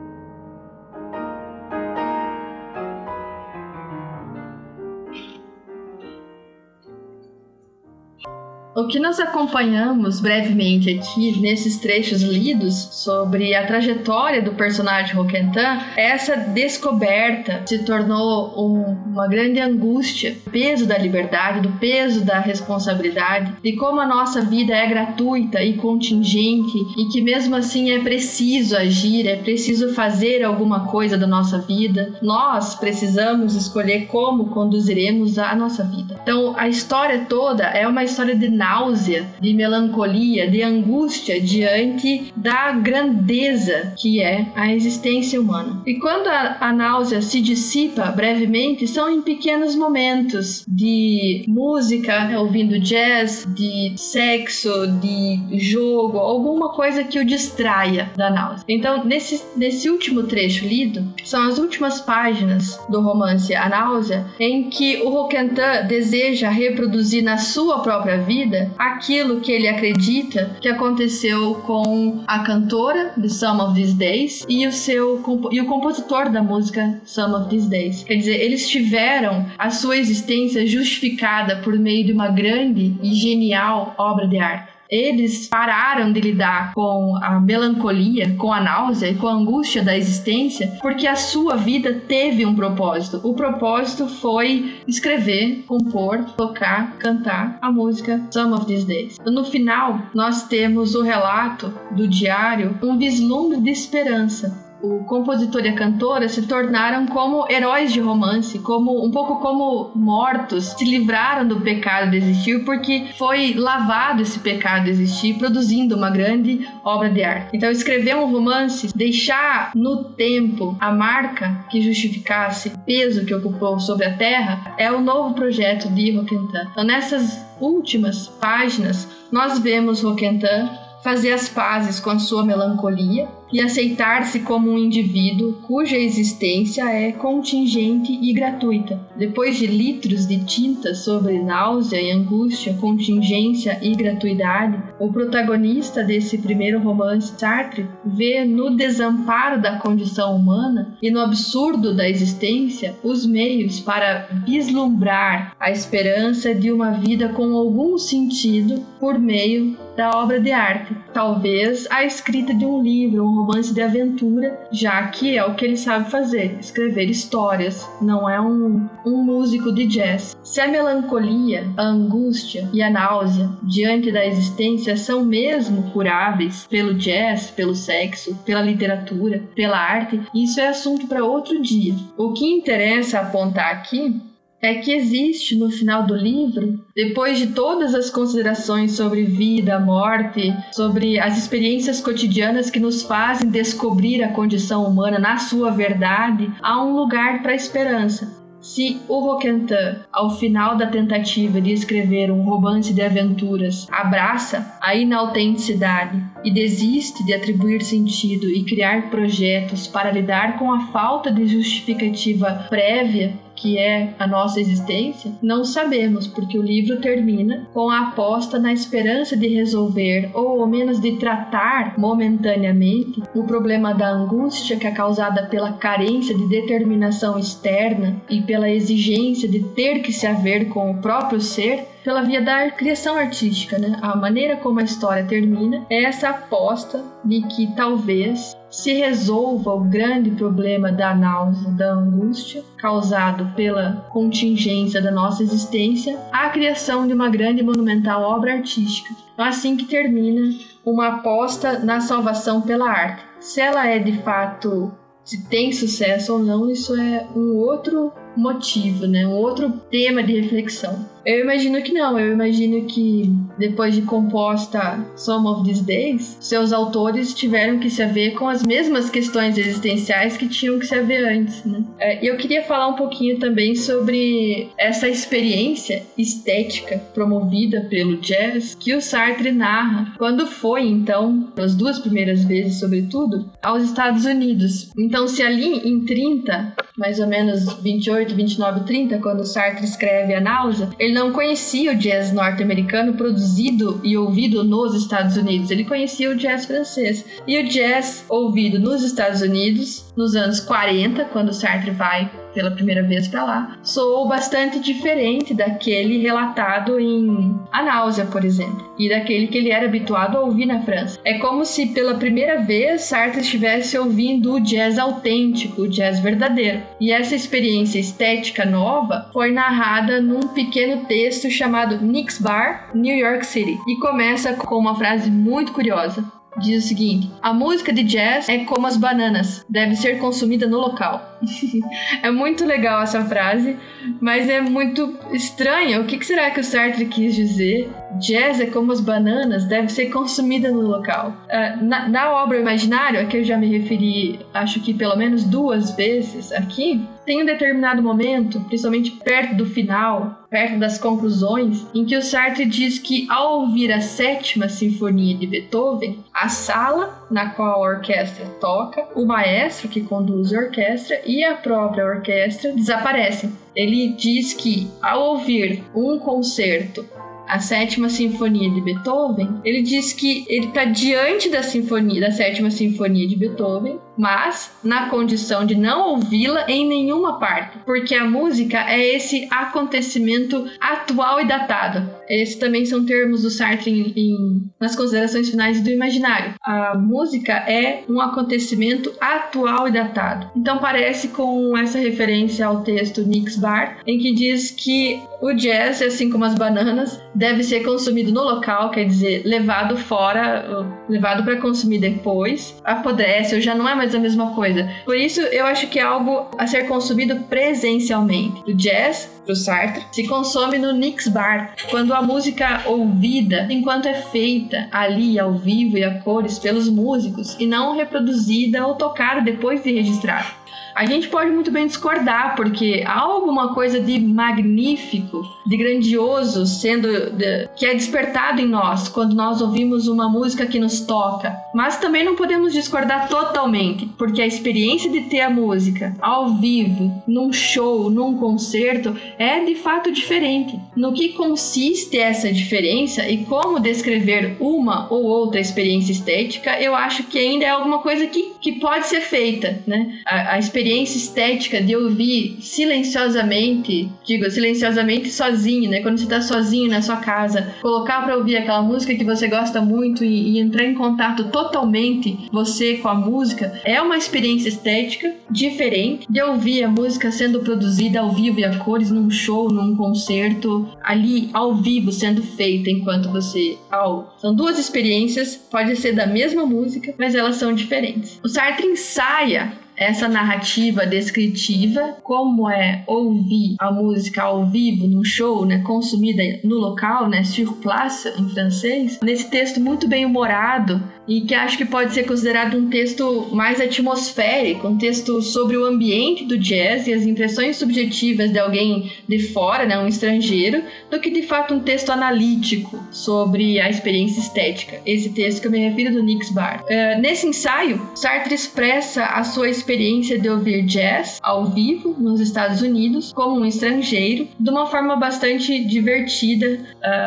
[8.78, 15.82] O que nós acompanhamos brevemente aqui nesses trechos lidos sobre a trajetória do personagem Roquentin,
[15.96, 22.38] essa descoberta se tornou um, uma grande angústia, do peso da liberdade, do peso da
[22.38, 27.98] responsabilidade, de como a nossa vida é gratuita e contingente e que mesmo assim é
[27.98, 32.14] preciso agir, é preciso fazer alguma coisa da nossa vida.
[32.22, 36.20] Nós precisamos escolher como conduziremos a nossa vida.
[36.22, 42.72] Então, a história toda é uma história de náusea, de melancolia, de angústia diante da
[42.72, 45.82] grandeza que é a existência humana.
[45.86, 52.80] E quando a, a náusea se dissipa brevemente, são em pequenos momentos de música, ouvindo
[52.80, 58.66] jazz, de sexo, de jogo, alguma coisa que o distraia da náusea.
[58.68, 64.70] Então, nesse, nesse último trecho lido, são as últimas páginas do romance A Náusea, em
[64.70, 65.48] que o Roquentin
[65.88, 72.40] deseja reproduzir na sua própria vida vida aquilo que ele acredita que aconteceu com a
[72.40, 77.36] cantora de Some of These Days e o seu e o compositor da música Some
[77.36, 78.04] of These Days.
[78.04, 83.94] Quer dizer, eles tiveram a sua existência justificada por meio de uma grande e genial
[83.98, 84.77] obra de arte.
[84.90, 89.98] Eles pararam de lidar com a melancolia, com a náusea e com a angústia da
[89.98, 93.20] existência, porque a sua vida teve um propósito.
[93.24, 99.18] O propósito foi escrever, compor, tocar, cantar a música Some of These Days.
[99.26, 105.70] No final, nós temos o relato do diário, um vislumbre de esperança o compositor e
[105.70, 111.48] a cantora se tornaram como heróis de romance, como um pouco como mortos, se livraram
[111.48, 117.10] do pecado de existir porque foi lavado esse pecado de existir, produzindo uma grande obra
[117.10, 117.50] de arte.
[117.54, 123.80] Então, escrever um romance, deixar no tempo a marca que justificasse o peso que ocupou
[123.80, 126.68] sobre a terra, é o novo projeto de Roquentin.
[126.72, 130.70] Então, nessas últimas páginas, nós vemos Roquentin
[131.04, 137.12] fazer as pazes com a sua melancolia e aceitar-se como um indivíduo cuja existência é
[137.12, 139.00] contingente e gratuita.
[139.16, 146.38] Depois de litros de tinta sobre náusea e angústia, contingência e gratuidade, o protagonista desse
[146.38, 153.26] primeiro romance, Sartre, vê no desamparo da condição humana e no absurdo da existência os
[153.26, 160.40] meios para vislumbrar a esperança de uma vida com algum sentido por meio da obra
[160.40, 160.96] de arte.
[161.12, 165.66] Talvez a escrita de um livro, um romance de aventura, já que é o que
[165.66, 170.36] ele sabe fazer, escrever histórias, não é um, um músico de jazz.
[170.44, 176.94] Se a melancolia, a angústia e a náusea diante da existência são mesmo curáveis pelo
[176.94, 181.96] jazz, pelo sexo, pela literatura, pela arte, isso é assunto para outro dia.
[182.18, 184.22] O que interessa apontar aqui
[184.62, 190.54] é que existe no final do livro, depois de todas as considerações sobre vida, morte,
[190.72, 196.84] sobre as experiências cotidianas que nos fazem descobrir a condição humana na sua verdade, há
[196.84, 198.46] um lugar para a esperança.
[198.60, 204.96] Se o Roquentin, ao final da tentativa de escrever um romance de aventuras, abraça a
[204.96, 211.46] inautenticidade e desiste de atribuir sentido e criar projetos para lidar com a falta de
[211.46, 218.10] justificativa prévia que é a nossa existência, não sabemos, porque o livro termina com a
[218.10, 224.78] aposta na esperança de resolver, ou ao menos de tratar momentaneamente, o problema da angústia
[224.78, 230.28] que é causada pela carência de determinação externa e pela exigência de ter que se
[230.28, 234.00] haver com o próprio ser pela via da criação artística, né?
[234.02, 239.84] A maneira como a história termina é essa aposta de que talvez se resolva o
[239.84, 247.12] grande problema da náusea, da angústia causado pela contingência da nossa existência, a criação de
[247.12, 249.14] uma grande e monumental obra artística.
[249.38, 253.22] Assim que termina uma aposta na salvação pela arte.
[253.42, 254.94] Se ela é de fato
[255.28, 259.28] se tem sucesso ou não, isso é um outro motivo, né?
[259.28, 261.06] Um outro tema de reflexão.
[261.28, 266.72] Eu imagino que não, eu imagino que depois de composta Some of These Days, seus
[266.72, 271.26] autores tiveram que se haver com as mesmas questões existenciais que tinham que se haver
[271.28, 271.84] antes, né?
[272.00, 278.96] É, eu queria falar um pouquinho também sobre essa experiência estética promovida pelo jazz que
[278.96, 284.92] o Sartre narra quando foi, então, as duas primeiras vezes, sobretudo, aos Estados Unidos.
[284.98, 290.40] Então, se ali em 30, mais ou menos 28, 29, 30, quando Sartre escreve A
[290.40, 296.30] Náusea, ele não conhecia o jazz norte-americano produzido e ouvido nos Estados Unidos, ele conhecia
[296.30, 297.26] o jazz francês.
[297.48, 303.04] E o jazz ouvido nos Estados Unidos, nos anos 40, quando Sartre vai pela primeira
[303.04, 309.46] vez para lá, soou bastante diferente daquele relatado em A Náusea, por exemplo, e daquele
[309.46, 311.20] que ele era habituado a ouvir na França.
[311.24, 316.82] É como se pela primeira vez Sartre estivesse ouvindo o jazz autêntico, o jazz verdadeiro.
[317.00, 323.46] E essa experiência estética nova foi narrada num pequeno texto chamado Nick's Bar, New York
[323.46, 326.26] City, e começa com uma frase muito curiosa
[326.60, 330.78] diz o seguinte: A música de jazz é como as bananas, deve ser consumida no
[330.80, 331.37] local.
[332.24, 333.78] é muito legal essa frase,
[334.20, 336.02] mas é muito estranha.
[336.02, 337.90] O que será que o Sartre quis dizer?
[338.20, 341.34] Jazz é como as bananas, deve ser consumida no local.
[341.48, 345.44] Uh, na, na obra Imaginário, a que eu já me referi, acho que pelo menos
[345.44, 352.06] duas vezes aqui, tem um determinado momento, principalmente perto do final, perto das conclusões, em
[352.06, 357.50] que o Sartre diz que ao ouvir a sétima sinfonia de Beethoven, a sala na
[357.52, 363.52] qual a orquestra toca, o maestro que conduz a orquestra e a própria orquestra desaparecem.
[363.76, 367.06] Ele diz que ao ouvir um concerto
[367.48, 372.70] a sétima sinfonia de Beethoven, ele diz que ele está diante da sinfonia, da sétima
[372.70, 378.80] sinfonia de Beethoven, mas na condição de não ouvi-la em nenhuma parte, porque a música
[378.90, 382.10] é esse acontecimento atual e datado.
[382.28, 386.56] Esses também são termos do Sartre em, em, nas considerações finais do imaginário.
[386.62, 390.50] A música é um acontecimento atual e datado.
[390.56, 396.02] Então parece com essa referência ao texto Nick's Bar, em que diz que o jazz,
[396.02, 401.58] assim como as bananas, deve ser consumido no local, quer dizer, levado fora, levado para
[401.58, 404.90] consumir depois, apodrece ou já não é mais a mesma coisa.
[405.06, 408.64] Por isso, eu acho que é algo a ser consumido presencialmente.
[408.68, 414.14] O jazz, pro Sartre, se consome no Nix Bar, quando a música ouvida, enquanto é
[414.14, 419.84] feita ali ao vivo e a cores pelos músicos e não reproduzida ou tocada depois
[419.84, 420.57] de registrar.
[420.98, 427.30] A gente pode muito bem discordar, porque há alguma coisa de magnífico, de grandioso sendo
[427.30, 431.56] de, que é despertado em nós quando nós ouvimos uma música que nos toca.
[431.72, 437.22] Mas também não podemos discordar totalmente, porque a experiência de ter a música ao vivo,
[437.28, 440.80] num show, num concerto, é de fato diferente.
[440.96, 447.22] No que consiste essa diferença e como descrever uma ou outra experiência estética, eu acho
[447.26, 450.22] que ainda é alguma coisa que, que pode ser feita, né?
[450.26, 456.02] A, a experiência experiência estética de ouvir silenciosamente, digo, silenciosamente sozinho, né?
[456.02, 459.82] Quando você tá sozinho na sua casa, colocar para ouvir aquela música que você gosta
[459.82, 465.36] muito e, e, entrar em contato totalmente você com a música, é uma experiência estética
[465.52, 469.96] diferente de ouvir a música sendo produzida ao vivo e a cores num show, num
[469.96, 474.38] concerto, ali ao vivo sendo feita enquanto você ao.
[474.40, 478.40] São duas experiências, pode ser da mesma música, mas elas são diferentes.
[478.42, 485.66] O Sartre ensaia essa narrativa descritiva, como é ouvir a música ao vivo num show,
[485.66, 491.42] né, consumida no local, né, sur place em francês, nesse texto muito bem humorado e
[491.42, 496.46] que acho que pode ser considerado um texto mais atmosférico, um texto sobre o ambiente
[496.46, 501.30] do jazz e as impressões subjetivas de alguém de fora, né, um estrangeiro, do que
[501.30, 505.02] de fato um texto analítico sobre a experiência estética.
[505.06, 506.84] Esse texto que eu me refiro do Nix Bar.
[506.84, 512.82] Uh, nesse ensaio, Sartre expressa a sua experiência de ouvir jazz ao vivo nos Estados
[512.82, 516.80] Unidos como um estrangeiro, de uma forma bastante divertida,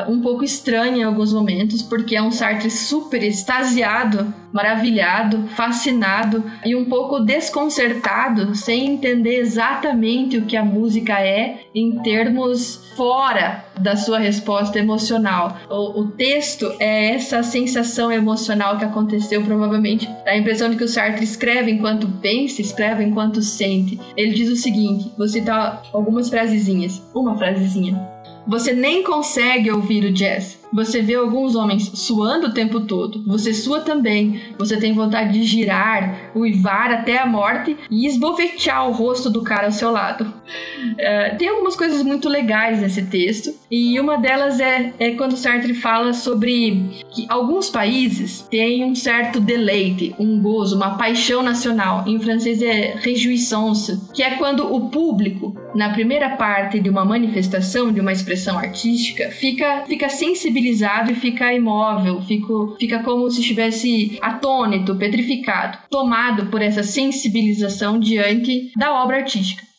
[0.08, 3.89] uh, um pouco estranha em alguns momentos, porque é um Sartre super extasiado
[4.52, 12.02] maravilhado, fascinado e um pouco desconcertado, sem entender exatamente o que a música é em
[12.02, 15.56] termos fora da sua resposta emocional.
[15.70, 20.08] O, o texto é essa sensação emocional que aconteceu, provavelmente.
[20.26, 23.98] A impressão de que o Sartre escreve enquanto pensa, escreve enquanto sente.
[24.16, 27.02] Ele diz o seguinte: vou citar algumas frasezinhas.
[27.14, 27.98] Uma frasezinha.
[28.46, 30.59] Você nem consegue ouvir o jazz.
[30.72, 33.24] Você vê alguns homens suando o tempo todo.
[33.26, 34.40] Você sua também.
[34.56, 39.66] Você tem vontade de girar, uivar até a morte e esbofetear o rosto do cara
[39.66, 40.24] ao seu lado.
[40.24, 43.52] Uh, tem algumas coisas muito legais nesse texto.
[43.70, 49.40] E uma delas é, é quando Sartre fala sobre que alguns países têm um certo
[49.40, 52.04] deleite, um gozo, uma paixão nacional.
[52.06, 57.92] Em francês é réjouissance, que é quando o público, na primeira parte de uma manifestação,
[57.92, 64.18] de uma expressão artística, fica, fica sensibilizado e fica imóvel, fico, fica como se estivesse
[64.20, 69.70] atônito, petrificado, tomado por essa sensibilização diante da obra artística.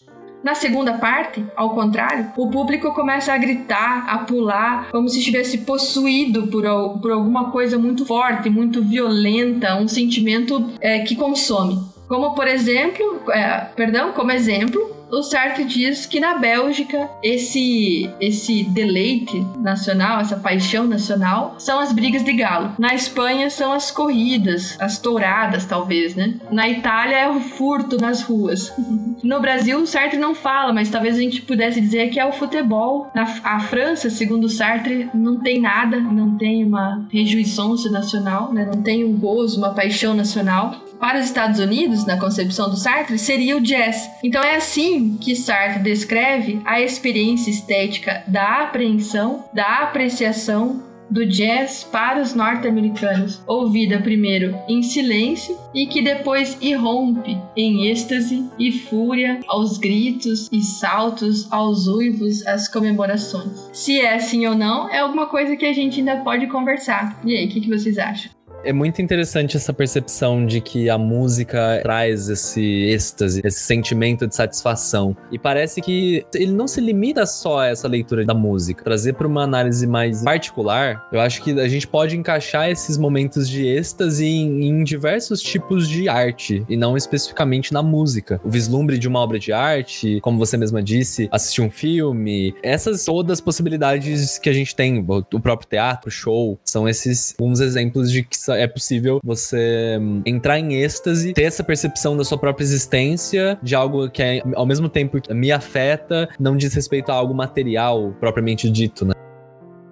[0.44, 5.60] Na segunda parte, ao contrário, o público começa a gritar, a pular, como se estivesse
[5.60, 6.64] possuído por,
[7.00, 11.78] por alguma coisa muito forte, muito violenta, um sentimento é, que consome.
[12.08, 14.82] Como, por exemplo, é, perdão, como exemplo,
[15.12, 21.92] o Sartre diz que na Bélgica esse esse deleite nacional, essa paixão nacional, são as
[21.92, 22.74] brigas de galo.
[22.80, 26.36] Na Espanha são as corridas, as touradas, talvez, né?
[26.50, 28.72] Na Itália é o furto nas ruas.
[29.24, 32.32] No Brasil, o Sartre não fala, mas talvez a gente pudesse dizer que é o
[32.32, 33.12] futebol.
[33.14, 38.66] Na a França, segundo o Sartre, não tem nada, não tem uma rejuiçância nacional, né?
[38.66, 43.18] não tem um gozo, uma paixão nacional para os Estados Unidos, na concepção do Sartre,
[43.18, 44.08] seria o jazz.
[44.24, 51.84] Então é assim que Sartre descreve a experiência estética da apreensão, da apreciação do jazz
[51.84, 59.40] para os norte-americanos, ouvida primeiro em silêncio e que depois irrompe em êxtase e fúria
[59.48, 63.70] aos gritos e saltos, aos uivos, às comemorações.
[63.74, 67.20] Se é sim ou não, é alguma coisa que a gente ainda pode conversar.
[67.26, 68.32] E aí, o que, que vocês acham?
[68.64, 74.36] É muito interessante essa percepção de que a música traz esse êxtase, esse sentimento de
[74.36, 75.18] satisfação.
[75.32, 78.84] E parece que ele não se limita só a essa leitura da música.
[78.84, 83.50] Trazer para uma análise mais particular, eu acho que a gente pode encaixar esses momentos
[83.50, 88.40] de êxtase em, em diversos tipos de arte, e não especificamente na música.
[88.44, 93.06] O vislumbre de uma obra de arte, como você mesma disse, assistir um filme, essas
[93.06, 98.12] todas as possibilidades que a gente tem, o próprio teatro, show, são esses alguns exemplos
[98.12, 102.64] de que é possível você hum, entrar em êxtase, ter essa percepção da sua própria
[102.64, 107.34] existência, de algo que é, ao mesmo tempo me afeta, não diz respeito a algo
[107.34, 109.14] material propriamente dito, né?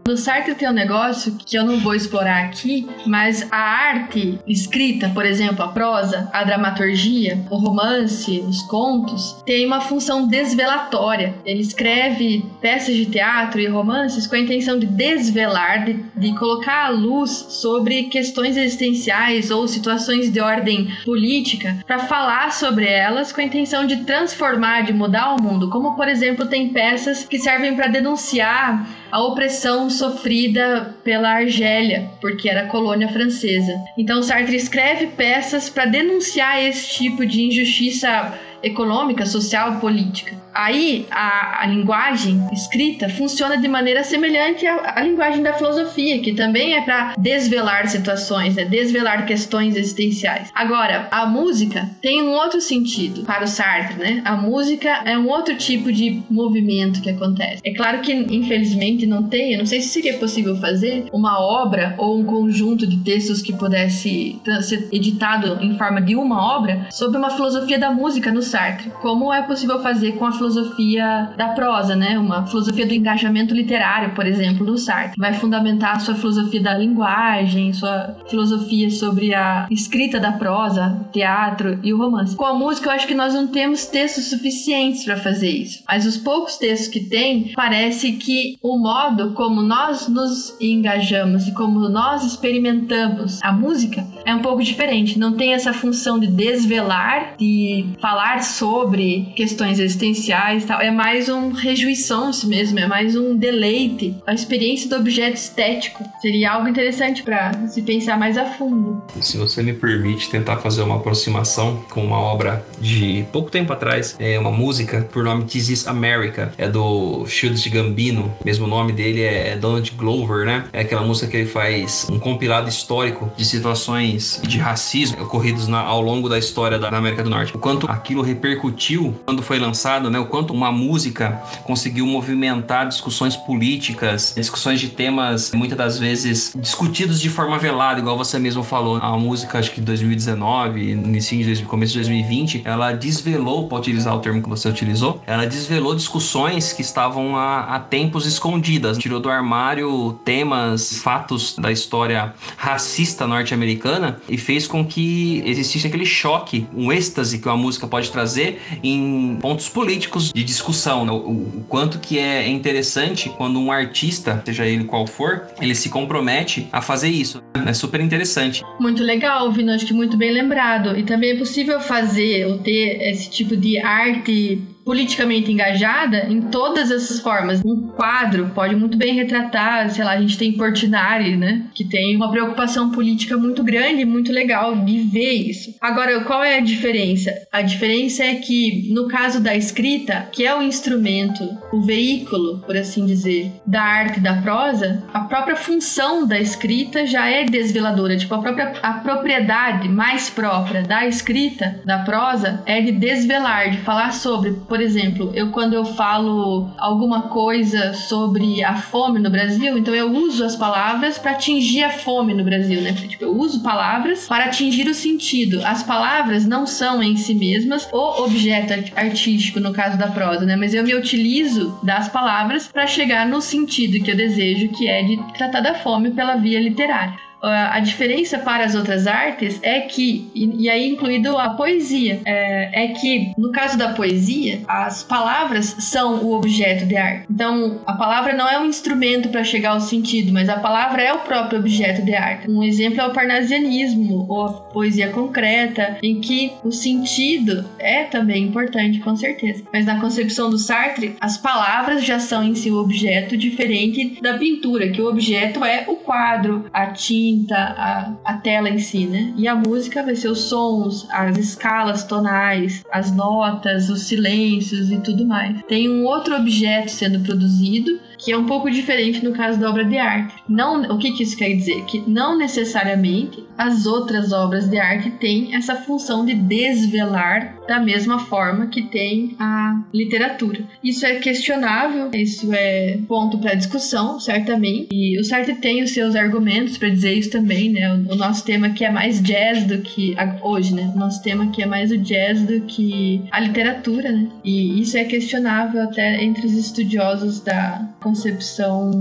[0.10, 5.08] No Sartre tem um negócio que eu não vou explorar aqui, mas a arte escrita,
[5.10, 11.36] por exemplo, a prosa, a dramaturgia, o romance, os contos, tem uma função desvelatória.
[11.46, 16.88] Ele escreve peças de teatro e romances com a intenção de desvelar, de, de colocar
[16.88, 23.42] a luz sobre questões existenciais ou situações de ordem política para falar sobre elas com
[23.42, 25.70] a intenção de transformar, de mudar o mundo.
[25.70, 32.50] Como, por exemplo, tem peças que servem para denunciar a opressão sofrida pela Argélia, porque
[32.50, 33.74] era colônia francesa.
[33.98, 40.36] Então Sartre escreve peças para denunciar esse tipo de injustiça econômica, social, política.
[40.54, 46.34] Aí a, a, linguagem escrita funciona de maneira semelhante à, à linguagem da filosofia, que
[46.34, 48.66] também é para desvelar situações, né?
[48.66, 50.50] desvelar questões existenciais.
[50.54, 54.22] Agora, a música tem um outro sentido para o Sartre, né?
[54.26, 57.62] A música é um outro tipo de movimento que acontece.
[57.64, 61.96] É claro que, infelizmente, não tem, eu não sei se seria possível fazer uma obra
[61.98, 67.18] ou um conjunto de textos que pudesse ser editado em forma de uma obra sobre
[67.18, 71.96] uma filosofia da música no Sartre, como é possível fazer com a filosofia da prosa,
[71.96, 72.18] né?
[72.18, 75.20] Uma filosofia do engajamento literário, por exemplo, do Sartre.
[75.20, 81.80] Vai fundamentar a sua filosofia da linguagem, sua filosofia sobre a escrita da prosa, teatro
[81.84, 82.36] e o romance.
[82.36, 85.84] Com a música, eu acho que nós não temos textos suficientes para fazer isso.
[85.88, 91.54] Mas os poucos textos que tem, parece que o modo como nós nos engajamos e
[91.54, 95.20] como nós experimentamos a música é um pouco diferente.
[95.20, 100.29] Não tem essa função de desvelar, de falar sobre questões existenciais
[100.66, 100.80] tal.
[100.80, 104.16] É mais um rejuição isso mesmo, é mais um deleite.
[104.28, 109.02] A experiência do objeto estético seria algo interessante para se pensar mais a fundo.
[109.20, 114.16] Se você me permite tentar fazer uma aproximação com uma obra de pouco tempo atrás,
[114.20, 119.24] é uma música por nome This Is America, é do Shields Gambino, mesmo nome dele
[119.24, 120.66] é Donald Glover, né?
[120.72, 125.80] É aquela música que ele faz um compilado histórico de situações de racismo ocorridos na,
[125.80, 127.56] ao longo da história da América do Norte.
[127.56, 130.19] O quanto aquilo repercutiu quando foi lançado, né?
[130.20, 137.22] O quanto uma música conseguiu movimentar discussões políticas, discussões de temas muitas das vezes discutidos
[137.22, 138.98] de forma velada, igual você mesmo falou.
[138.98, 144.20] A música, acho que 2019, início de começo de 2020, ela desvelou, para utilizar o
[144.20, 148.98] termo que você utilizou, ela desvelou discussões que estavam há, há tempos escondidas.
[148.98, 156.06] Tirou do armário temas, fatos da história racista norte-americana e fez com que existisse aquele
[156.06, 161.06] choque, um êxtase que uma música pode trazer em pontos políticos de discussão.
[161.06, 161.12] Né?
[161.12, 165.90] O, o, quanto que é interessante quando um artista, seja ele qual for, ele se
[165.90, 167.42] compromete a fazer isso.
[167.66, 168.64] É super interessante.
[168.80, 170.98] Muito legal, Vino, acho que muito bem lembrado.
[170.98, 176.92] E também é possível fazer ou ter esse tipo de arte politicamente engajada em todas
[176.92, 177.62] essas formas.
[177.64, 181.66] Um quadro pode muito bem retratar, sei lá, a gente tem Portinari, né?
[181.74, 185.76] Que tem uma preocupação política muito grande e muito legal de ver isso.
[185.80, 187.32] Agora, qual é a diferença?
[187.52, 192.76] A diferença é que, no caso da escrita, que é o instrumento, o veículo, por
[192.76, 198.18] assim dizer, da arte da prosa, a própria função da escrita já é desveladora.
[198.18, 203.78] Tipo, a própria a propriedade mais própria da escrita, da prosa, é de desvelar, de
[203.78, 209.30] falar sobre, por por exemplo, eu quando eu falo alguma coisa sobre a fome no
[209.30, 212.94] Brasil, então eu uso as palavras para atingir a fome no Brasil, né?
[212.94, 215.62] Tipo, eu uso palavras para atingir o sentido.
[215.66, 220.56] As palavras não são em si mesmas o objeto artístico no caso da prosa, né?
[220.56, 225.04] Mas eu me utilizo das palavras para chegar no sentido que eu desejo, que é
[225.04, 227.29] de tratar da fome pela via literária.
[227.42, 232.86] Ah, a diferença para as outras artes é que, e, aí incluído a poesia, é,
[232.86, 237.26] é, que no caso da poesia, as palavras são o objeto de arte.
[237.30, 241.14] Então, a palavra não é um instrumento para chegar ao sentido, mas a palavra é
[241.14, 242.50] o próprio objeto de arte.
[242.50, 248.44] Um exemplo é o parnasianismo, ou a poesia concreta, em que o sentido é também
[248.44, 249.64] importante, com certeza.
[249.72, 254.38] Mas na concepção do Sartre, as palavras já são em si o objeto, diferente da
[254.38, 259.06] pintura, que o objeto é o quadro, a tinta tinta, a, a tela em si,
[259.06, 259.34] né?
[259.38, 264.98] E a música vai ser os sons, as escalas tonais, as notas, os silêncios e
[264.98, 265.62] tudo mais.
[265.68, 269.86] Tem um outro objeto sendo produzido que é um pouco diferente no caso da obra
[269.86, 270.36] de arte.
[270.48, 271.86] Não, o que, que isso quer dizer?
[271.86, 278.20] Que não necessariamente as outras obras de arte têm essa função de desvelar da mesma
[278.20, 280.64] forma que tem a literatura.
[280.82, 284.88] Isso é questionável, isso é ponto para discussão, certamente.
[284.92, 287.92] E o Sartre tem os seus argumentos para dizer isso também, né?
[288.10, 290.92] O, nosso tema aqui é mais jazz do que hoje, né?
[290.96, 294.28] O nosso tema aqui é mais o jazz do que a literatura, né?
[294.44, 298.92] E isso é questionável até entre os estudiosos da concepção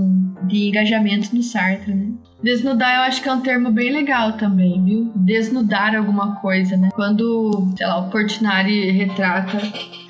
[0.43, 2.11] de engajamento no Sartre, né?
[2.41, 5.11] Desnudar eu acho que é um termo bem legal também, viu?
[5.15, 6.89] Desnudar alguma coisa, né?
[6.93, 9.59] Quando, sei lá, o Portinari retrata,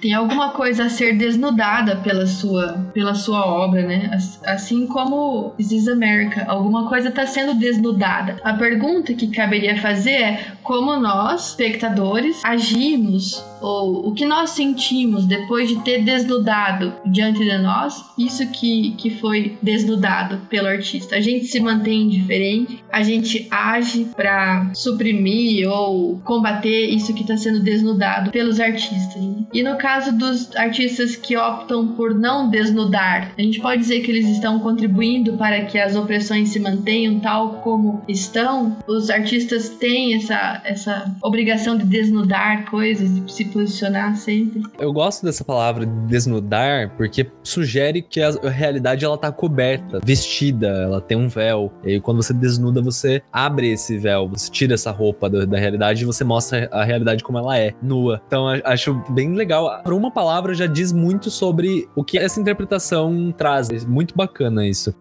[0.01, 4.11] tem alguma coisa a ser desnudada pela sua, pela sua obra, né?
[4.45, 8.37] Assim como This is America, alguma coisa está sendo desnudada.
[8.43, 15.25] A pergunta que caberia fazer é como nós, espectadores, agimos ou o que nós sentimos
[15.25, 21.15] depois de ter desnudado diante de nós isso que, que foi desnudado pelo artista.
[21.15, 27.37] A gente se mantém diferente, a gente age para suprimir ou combater isso que está
[27.37, 29.21] sendo desnudado pelos artistas.
[29.21, 29.43] Né?
[29.53, 34.11] E no caso dos artistas que optam por não desnudar, a gente pode dizer que
[34.11, 38.77] eles estão contribuindo para que as opressões se mantenham tal como estão.
[38.87, 44.63] Os artistas têm essa, essa obrigação de desnudar coisas, de se posicionar sempre.
[44.79, 51.01] Eu gosto dessa palavra desnudar porque sugere que a realidade ela tá coberta, vestida, ela
[51.01, 51.71] tem um véu.
[51.83, 56.01] E quando você desnuda, você abre esse véu, você tira essa roupa da, da realidade
[56.01, 58.19] e você mostra a realidade como ela é, nua.
[58.25, 59.83] Então acho bem legal.
[59.83, 63.69] Por uma palavra já diz muito sobre o que essa interpretação traz.
[63.69, 64.91] É muito bacana isso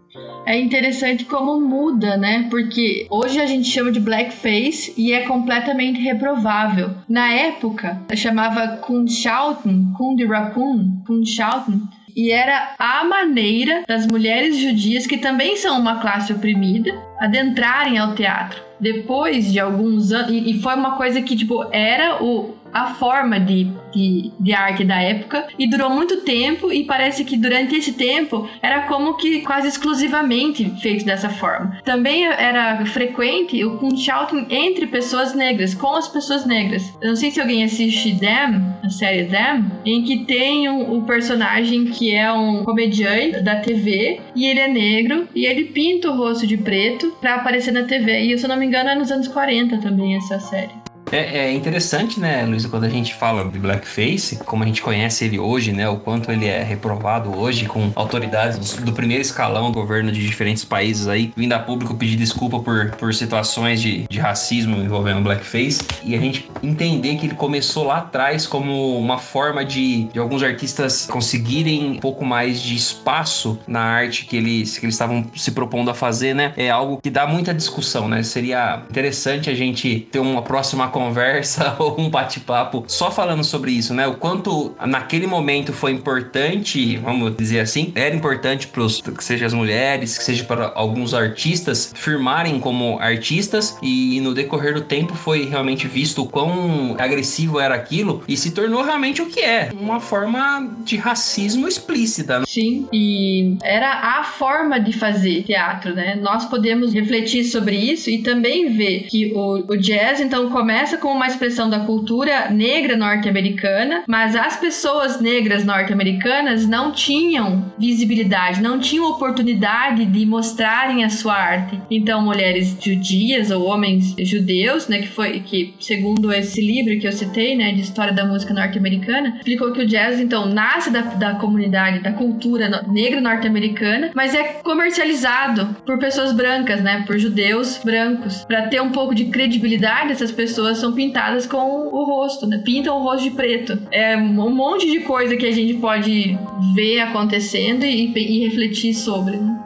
[0.47, 2.47] é interessante como muda, né?
[2.49, 6.91] Porque hoje a gente chama de blackface e é completamente reprovável.
[7.07, 11.83] Na época, chamava Kunschauten, Kundi Raccoon, Kunschauten,
[12.19, 18.17] e era a maneira das mulheres judias, que também são uma classe oprimida, adentrarem ao
[18.17, 18.61] teatro.
[18.81, 23.71] Depois de alguns anos, e, foi uma coisa que, tipo, era o, a forma de,
[23.93, 28.49] de, de, arte da época e durou muito tempo e parece que durante esse tempo
[28.63, 31.79] era como que quase exclusivamente feito dessa forma.
[31.85, 36.93] Também era frequente o kunshouting entre pessoas negras, com as pessoas negras.
[37.01, 41.03] Eu não sei se alguém assiste Them, a série Them, em que tem um, um
[41.03, 46.17] personagem que é um comediante da TV e ele é negro e ele pinta o
[46.17, 48.21] rosto de preto para aparecer na TV.
[48.21, 50.88] E se eu não me engano é nos anos 40 também essa série.
[51.11, 55.25] É, é, interessante, né, Luísa, quando a gente fala de blackface, como a gente conhece
[55.25, 59.73] ele hoje, né, o quanto ele é reprovado hoje com autoridades do, do primeiro escalão
[59.73, 64.19] governo de diferentes países aí, vindo a público pedir desculpa por, por situações de, de
[64.19, 69.65] racismo envolvendo blackface, e a gente entender que ele começou lá atrás como uma forma
[69.65, 74.85] de, de alguns artistas conseguirem um pouco mais de espaço na arte que eles que
[74.85, 78.83] eles estavam se propondo a fazer, né, é algo que dá muita discussão, né, seria
[78.91, 84.07] interessante a gente ter uma próxima conversa ou um bate-papo só falando sobre isso, né?
[84.09, 89.55] O quanto naquele momento foi importante, vamos dizer assim, era importante para que seja as
[89.55, 95.45] mulheres, que seja para alguns artistas firmarem como artistas e no decorrer do tempo foi
[95.45, 100.01] realmente visto o quão agressivo era aquilo e se tornou realmente o que é, uma
[100.01, 102.41] forma de racismo explícita.
[102.41, 102.45] Né?
[102.49, 106.19] Sim, e era a forma de fazer teatro, né?
[106.21, 110.97] Nós podemos refletir sobre isso e também ver que o, o jazz então começa começa
[110.97, 118.63] como uma expressão da cultura negra norte-americana, mas as pessoas negras norte-americanas não tinham visibilidade,
[118.63, 121.79] não tinham oportunidade de mostrarem a sua arte.
[121.91, 127.13] Então, mulheres judias ou homens judeus, né, que foi que segundo esse livro que eu
[127.13, 131.35] citei, né, de história da música norte-americana, explicou que o jazz então nasce da, da
[131.35, 138.45] comunidade, da cultura negra norte-americana, mas é comercializado por pessoas brancas, né, por judeus brancos,
[138.45, 142.59] para ter um pouco de credibilidade essas pessoas são pintadas com o rosto, né?
[142.65, 143.79] Pintam o rosto de preto.
[143.91, 146.39] É um monte de coisa que a gente pode
[146.75, 149.59] ver acontecendo e, e refletir sobre, né?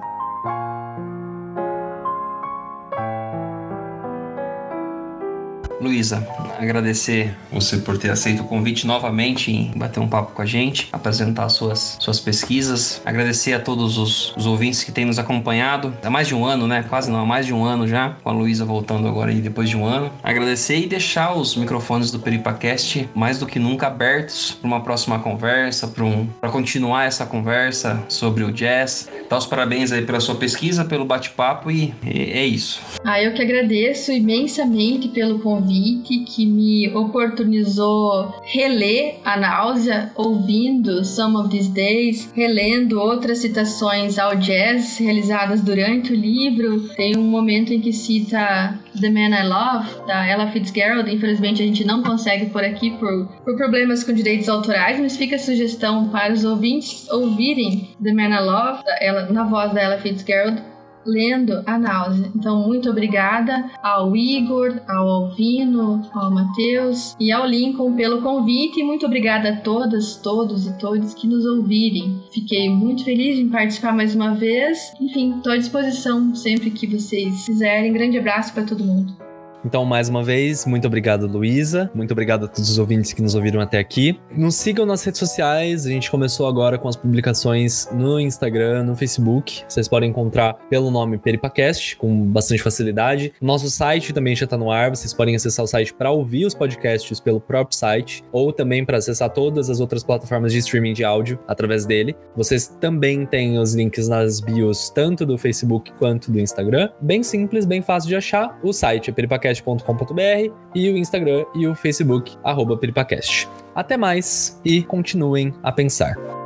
[5.81, 6.25] Luísa,
[6.63, 10.89] agradecer você por ter aceito o convite novamente em bater um papo com a gente,
[10.93, 13.03] apresentar suas, suas pesquisas.
[13.05, 15.95] Agradecer a todos os, os ouvintes que têm nos acompanhado.
[16.03, 16.85] Há mais de um ano, né?
[16.89, 19.69] Quase não, há mais de um ano já, com a Luísa voltando agora aí depois
[19.69, 20.11] de um ano.
[20.23, 25.19] Agradecer e deixar os microfones do Peripacast mais do que nunca abertos para uma próxima
[25.19, 29.09] conversa, para um, continuar essa conversa sobre o jazz.
[29.29, 32.81] Dar os parabéns aí pela sua pesquisa, pelo bate-papo e, e é isso.
[33.05, 41.37] Ah, eu que agradeço imensamente pelo convite que me oportunizou reler a náusea, ouvindo Some
[41.37, 46.89] of These Days, relendo outras citações ao jazz realizadas durante o livro.
[46.95, 51.13] Tem um momento em que cita The Man I Love, da Ella Fitzgerald.
[51.13, 55.37] Infelizmente a gente não consegue por aqui por, por problemas com direitos autorais, mas fica
[55.37, 59.81] a sugestão para os ouvintes ouvirem The Man I Love, da Ella, na voz da
[59.81, 60.72] Ella Fitzgerald
[61.07, 62.31] lendo a náusea.
[62.35, 68.85] Então, muito obrigada ao Igor, ao Alvino, ao Matheus e ao Lincoln pelo convite e
[68.85, 72.23] muito obrigada a todas, todos e todos que nos ouvirem.
[72.33, 74.93] Fiquei muito feliz em participar mais uma vez.
[75.01, 77.93] Enfim, estou à disposição sempre que vocês quiserem.
[77.93, 79.32] Grande abraço para todo mundo.
[79.65, 81.91] Então, mais uma vez, muito obrigado, Luísa.
[81.95, 84.19] Muito obrigado a todos os ouvintes que nos ouviram até aqui.
[84.37, 85.87] Nos sigam nas redes sociais.
[85.87, 89.63] A gente começou agora com as publicações no Instagram, no Facebook.
[89.69, 93.33] Vocês podem encontrar pelo nome Peripacast, com bastante facilidade.
[93.41, 94.91] Nosso site também já está no ar.
[94.91, 98.99] Vocês podem acessar o site para ouvir os podcasts pelo próprio site, ou também para
[98.99, 102.17] acessar todas as outras plataformas de streaming de áudio através dele.
[102.37, 106.89] Vocês também têm os links nas bios, tanto do Facebook quanto do Instagram.
[107.01, 108.59] Bem simples, bem fácil de achar.
[108.63, 113.49] O site é peripacast peripacast.com.br e o Instagram e o Facebook, arroba peripacast.
[113.75, 116.42] Até mais e continuem a pensar.